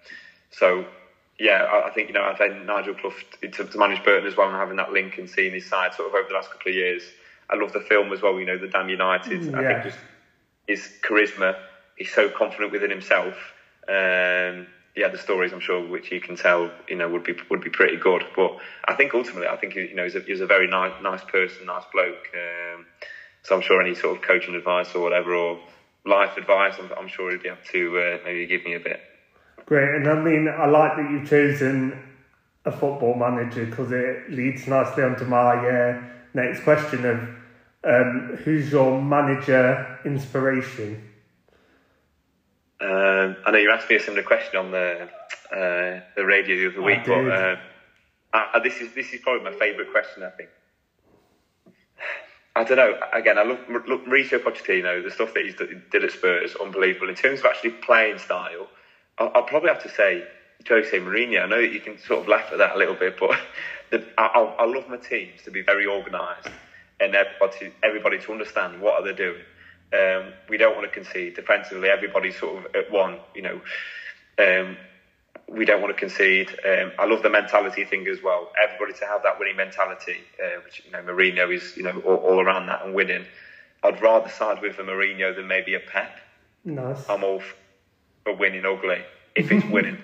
[0.52, 0.88] so
[1.40, 4.38] yeah, I, I think you know I've had Nigel Clough to, to manage Burton as
[4.38, 6.70] well, and having that link and seeing his side sort of over the last couple
[6.70, 7.14] of years.
[7.50, 8.40] I love the film as well.
[8.40, 9.44] You know, the Damned United.
[9.54, 9.68] I Yeah.
[9.70, 10.00] think just
[10.68, 11.58] his charisma.
[11.96, 13.36] He's so confident within himself.
[13.88, 17.62] Um, yeah, the stories I'm sure which you can tell, you know, would be would
[17.62, 18.26] be pretty good.
[18.36, 18.56] But
[18.88, 21.66] I think ultimately, I think you know, he's a, he's a very nice nice person,
[21.68, 22.30] nice bloke.
[22.36, 22.88] Um,
[23.46, 25.60] so I'm sure any sort of coaching advice or whatever, or
[26.04, 29.00] life advice, I'm, I'm sure he'd be able to uh, maybe give me a bit.
[29.68, 29.96] Great.
[29.96, 32.02] And I mean, I like that you've chosen
[32.66, 36.02] a football manager because it leads nicely onto my uh,
[36.34, 37.20] next question of
[37.84, 41.04] um, who's your manager inspiration?
[42.82, 45.08] Um, I know you asked me a similar question on the
[45.52, 47.56] uh, the radio the other week, but uh,
[48.34, 50.24] I, this is this is probably my favourite question.
[50.24, 50.50] I think.
[52.56, 52.98] I don't know.
[53.12, 55.04] Again, I love look, Mauricio Pochettino.
[55.04, 55.52] The stuff that he
[55.92, 57.10] did at Spurs, is unbelievable.
[57.10, 58.68] In terms of actually playing style,
[59.18, 60.24] I'll, I'll probably have to say
[60.68, 61.44] Jose Mourinho.
[61.44, 63.38] I know that you can sort of laugh at that a little bit, but
[63.92, 66.50] the, I, I, love my teams to be very organised
[67.00, 69.42] and everybody, everybody to understand what are they doing.
[69.94, 71.90] Um, we don't want to concede defensively.
[71.90, 73.20] Everybody's sort of at one.
[73.34, 73.62] You know,
[74.40, 74.78] um,
[75.48, 76.50] we don't want to concede.
[76.66, 78.52] Um, I love the mentality thing as well.
[78.62, 82.16] Everybody to have that winning mentality, uh, which you know Mourinho is you know all,
[82.16, 83.26] all around that and winning.
[83.84, 86.18] I'd rather side with a Mourinho than maybe a Pep.
[86.64, 87.08] Nice.
[87.08, 87.42] I'm all
[88.24, 89.04] for winning ugly
[89.36, 89.98] if it's winning.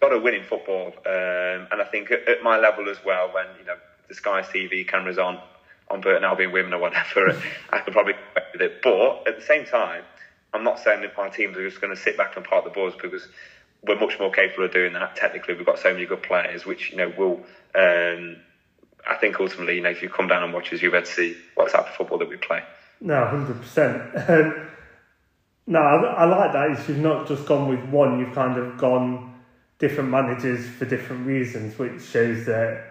[0.00, 3.32] Got to win in football, um, and I think at, at my level as well,
[3.32, 3.76] when you know
[4.08, 5.40] the Sky TV cameras on
[5.90, 7.40] on Burton Albion women or whatever,
[7.70, 8.82] I could probably get with it.
[8.82, 10.02] But at the same time,
[10.52, 12.70] I'm not saying that my teams are just going to sit back and park the
[12.70, 13.28] bus because
[13.86, 15.16] we're much more capable of doing that.
[15.16, 17.40] Technically, we've got so many good players, which you know will.
[17.74, 18.36] Um,
[19.08, 21.06] I think ultimately, you know, if you come down and watch us, you'll be able
[21.06, 22.62] to see what type of football that we play.
[23.00, 24.02] No, hundred percent.
[24.28, 24.68] Um,
[25.68, 26.88] no, I, like that.
[26.88, 29.34] You've not just gone with one; you've kind of gone
[29.78, 32.84] different managers for different reasons, which shows that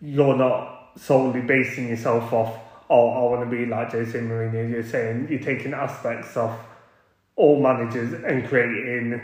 [0.00, 2.58] you're not solely basing yourself off.
[2.90, 4.70] Oh, I want to be like Jose Mourinho.
[4.70, 6.58] You're saying you're taking aspects of
[7.36, 9.20] all managers and creating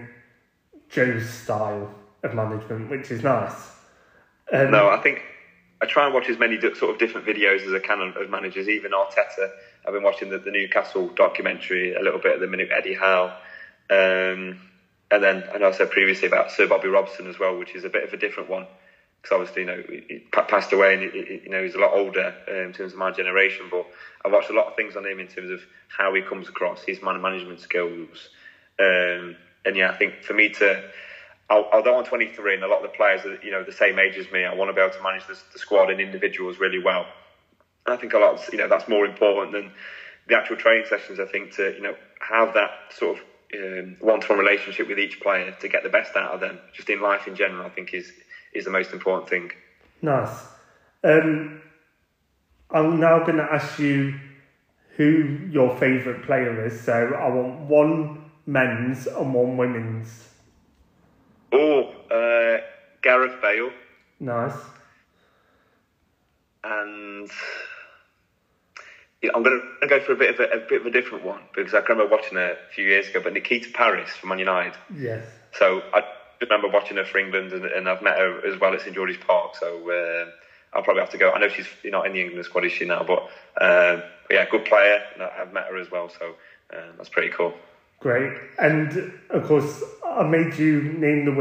[0.91, 3.70] Joe's style of management, which is nice.
[4.53, 5.22] Um, No, I think
[5.82, 8.68] I try and watch as many sort of different videos as I can of managers.
[8.68, 9.51] Even Arteta,
[9.87, 12.70] I've been watching the, the Newcastle documentary a little bit at the minute.
[12.74, 13.37] Eddie Howe,
[13.91, 14.61] um,
[15.11, 17.85] and then I know I said previously about Sir Bobby Robson as well, which is
[17.85, 18.66] a bit of a different one
[19.24, 22.35] because obviously you know he passed away and he, you know he's a lot older
[22.47, 23.66] uh, in terms of my generation.
[23.70, 23.87] But
[24.24, 26.85] I've watched a lot of things on him in terms of how he comes across,
[26.85, 28.28] his man management skills,
[28.78, 30.83] um, and yeah, I think for me to
[31.51, 34.17] although I'm 23 and a lot of the players are you know the same age
[34.17, 36.83] as me, I want to be able to manage the, the squad and individuals really
[36.83, 37.07] well.
[37.87, 39.73] And I think a lot of, you know that's more important than
[40.29, 41.21] the actual training sessions.
[41.21, 45.55] I think to you know have that sort of um, one-to-one relationship with each player
[45.61, 48.12] to get the best out of them, just in life in general, I think is
[48.53, 49.51] is the most important thing.
[50.03, 50.47] Nice.
[51.03, 51.61] Um,
[52.71, 54.19] I'm now going to ask you
[54.97, 56.81] who your favourite player is.
[56.81, 60.29] So I want one men's and one women's.
[61.53, 62.61] Oh, uh,
[63.03, 63.71] Gareth Bale.
[64.21, 64.57] Nice.
[66.63, 67.31] And
[69.23, 71.25] yeah, I'm going to go for a bit of a, a, bit of a different
[71.25, 73.21] one because I can remember watching her a few years ago.
[73.23, 74.75] But Nikita Parris from Man United.
[74.95, 75.27] Yes.
[75.53, 76.03] So I
[76.41, 79.17] remember watching her for England, and, and I've met her as well at St George's
[79.19, 79.57] Park.
[79.57, 80.31] So uh,
[80.73, 81.31] I'll probably have to go.
[81.31, 83.05] I know she's not in the England squad, is she now?
[83.05, 83.29] But,
[83.61, 85.01] uh, but yeah, good player.
[85.39, 86.35] I've met her as well, so
[86.73, 87.55] uh, that's pretty cool.
[88.05, 91.33] Great, and of course, I made you name the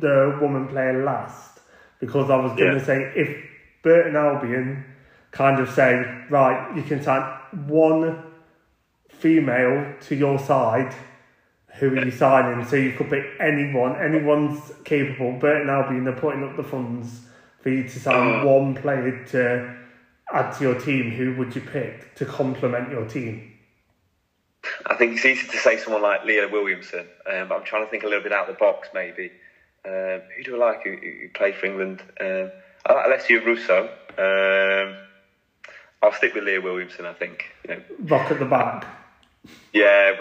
[0.00, 1.60] the woman player last
[2.00, 2.84] because I was going to yeah.
[2.86, 3.44] say if
[3.82, 4.82] Burton Albion
[5.30, 5.92] kind of say
[6.30, 7.20] right, you can sign
[7.68, 8.22] one
[9.10, 10.94] female to your side.
[11.74, 12.66] Who are you signing?
[12.66, 13.96] So you could pick anyone.
[13.96, 15.38] Anyone's capable.
[15.38, 17.26] Burton Albion they're putting up the funds
[17.60, 19.76] for you to sign uh, one player to
[20.32, 23.52] add to your team, who would you pick to complement your team?
[24.86, 27.90] I think it's easy to say someone like Leah Williamson, um, but I'm trying to
[27.90, 29.30] think a little bit out of the box maybe.
[29.84, 32.02] Um, who do I like who, who played for England?
[32.20, 32.50] Um,
[32.84, 33.88] I like Alessia Russo.
[34.18, 34.96] Um,
[36.02, 37.44] I'll stick with Leah Williamson, I think.
[37.68, 37.82] You know.
[38.00, 38.86] Rock at the back.
[39.72, 40.12] Yeah,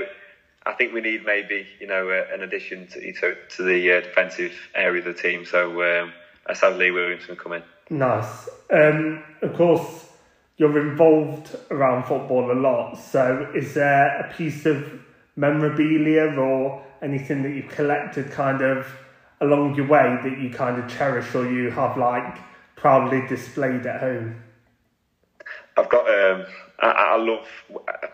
[0.65, 4.01] I think we need maybe you know uh, an addition to to, to the uh,
[4.01, 5.45] defensive area of the team.
[5.45, 6.13] So um,
[6.47, 7.63] let's have Leah Williamson come in.
[7.89, 8.49] Nice.
[8.71, 10.09] Um, of course,
[10.57, 12.95] you're involved around football a lot.
[12.97, 14.85] So, is there a piece of
[15.35, 18.87] memorabilia or anything that you've collected kind of
[19.41, 22.37] along your way that you kind of cherish or you have like
[22.75, 24.41] proudly displayed at home?
[25.77, 26.07] I've got.
[26.07, 26.45] Um,
[26.79, 27.47] I, I, love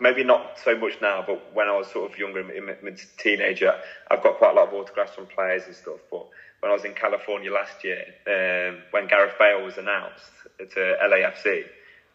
[0.00, 3.74] maybe not so much now, but when I was sort of younger, mid teenager,
[4.08, 5.98] I've got quite a lot of autographs from players and stuff.
[6.10, 6.28] But
[6.60, 11.64] when I was in California last year, um, when Gareth Bale was announced to LAFC,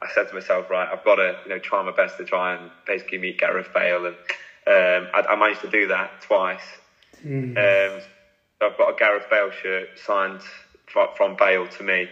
[0.01, 2.55] I said to myself, right, I've got to you know try my best to try
[2.55, 6.61] and basically meet Gareth Bale, and um, I, I, managed to do that twice.
[7.57, 8.01] Um,
[8.59, 10.41] so I've got a Gareth Bale shirt signed
[10.85, 12.03] from, from Bale to me.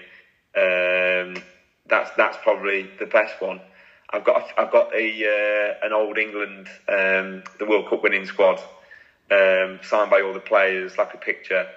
[0.55, 1.43] Um,
[1.87, 3.61] that's that's probably the best one.
[4.09, 8.59] I've got I've got a uh, an old England um, the World Cup winning squad
[9.31, 11.67] um, signed by all the players, like a picture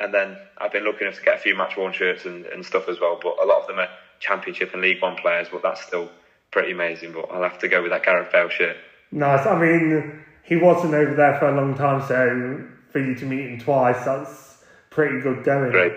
[0.00, 2.64] and then I've been lucky enough to get a few match worn shirts and, and
[2.64, 3.18] stuff as well.
[3.20, 3.88] But a lot of them are
[4.20, 6.10] Championship and League One players, but that's still
[6.50, 7.12] pretty amazing.
[7.12, 8.76] But I'll have to go with that Gareth Bale shirt.
[9.10, 9.46] Nice.
[9.46, 13.48] I mean, he wasn't over there for a long time, so for you to meet
[13.48, 15.70] him twice, that's pretty good going.
[15.70, 15.92] Great.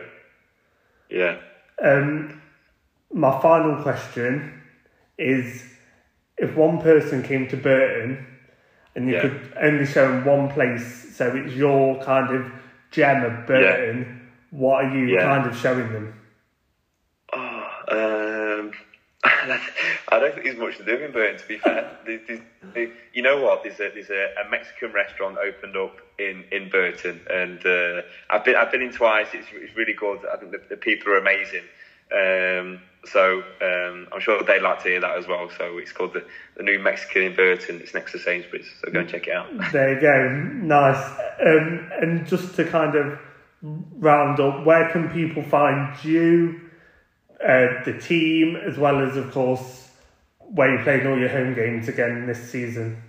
[1.09, 1.39] Yeah.
[1.83, 2.41] Um,
[3.13, 4.61] my final question
[5.17, 5.63] is
[6.37, 8.25] if one person came to Burton
[8.95, 9.21] and you yeah.
[9.21, 12.51] could only show them one place, so it's your kind of
[12.91, 14.57] gem of Burton, yeah.
[14.57, 15.21] what are you yeah.
[15.21, 16.13] kind of showing them?
[17.33, 18.71] Oh, um,
[20.09, 21.39] I don't think there's much to do in Burton.
[21.39, 22.41] To be fair, there's,
[22.73, 23.63] there's, you know what?
[23.63, 28.45] There's a there's a, a, Mexican restaurant opened up in, in Burton, and uh, I've
[28.45, 29.27] been I've been in twice.
[29.33, 30.19] It's, it's really good.
[30.31, 31.63] I think the, the people are amazing.
[32.11, 35.49] Um, so um, I'm sure they'd like to hear that as well.
[35.57, 36.25] So it's called the,
[36.57, 37.79] the New Mexican in Burton.
[37.81, 38.67] It's next to Sainsbury's.
[38.83, 39.47] So go and check it out.
[39.71, 40.29] There you go.
[40.65, 41.19] Nice.
[41.43, 43.17] Um, and just to kind of
[43.63, 46.59] round up, where can people find you,
[47.43, 49.89] uh, the team, as well as, of course,
[50.39, 53.01] where you're playing all your home games again this season?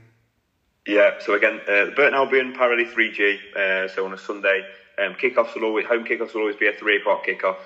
[0.87, 3.55] Yeah, so again, uh, Burton Albion Pirelli 3G.
[3.55, 4.65] Uh, so on a Sunday,
[4.99, 7.59] um, kickoffs will always home kickoffs will always be a three o'clock kickoff.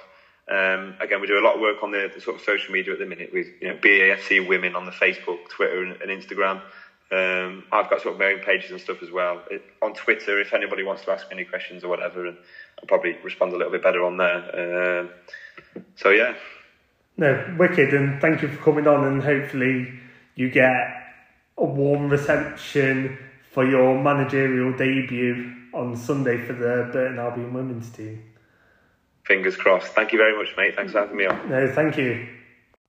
[0.49, 2.93] Um, again, we do a lot of work on the, the, sort of social media
[2.93, 6.61] at the minute with you know BAFC Women on the Facebook, Twitter, and, and Instagram.
[7.11, 10.41] Um, I've got sort of my own pages and stuff as well it, on Twitter.
[10.41, 12.37] If anybody wants to ask me any questions or whatever, and
[12.79, 15.01] I'll probably respond a little bit better on there.
[15.01, 15.11] Um,
[15.97, 16.35] so yeah.
[17.17, 19.93] No, wicked, and thank you for coming on, and hopefully
[20.35, 20.75] you get
[21.57, 23.19] a warm reception
[23.53, 28.23] for your managerial debut on Sunday for the Burton Albion women's team.
[29.25, 29.89] Fingers crossed.
[29.89, 30.77] Thank you very much, mate.
[30.77, 31.51] Thanks for having me on.
[31.51, 32.29] No, thank you.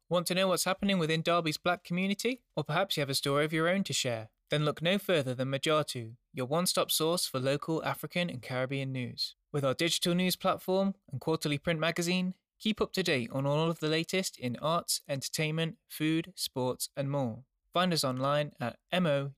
[0.09, 2.41] Want to know what's happening within Derby's black community?
[2.55, 4.29] Or perhaps you have a story of your own to share?
[4.49, 8.91] Then look no further than Mojatu, your one stop source for local African and Caribbean
[8.93, 9.35] news.
[9.51, 13.69] With our digital news platform and quarterly print magazine, keep up to date on all
[13.69, 17.43] of the latest in arts, entertainment, food, sports, and more.
[17.73, 19.31] Find us online at mojatu.com.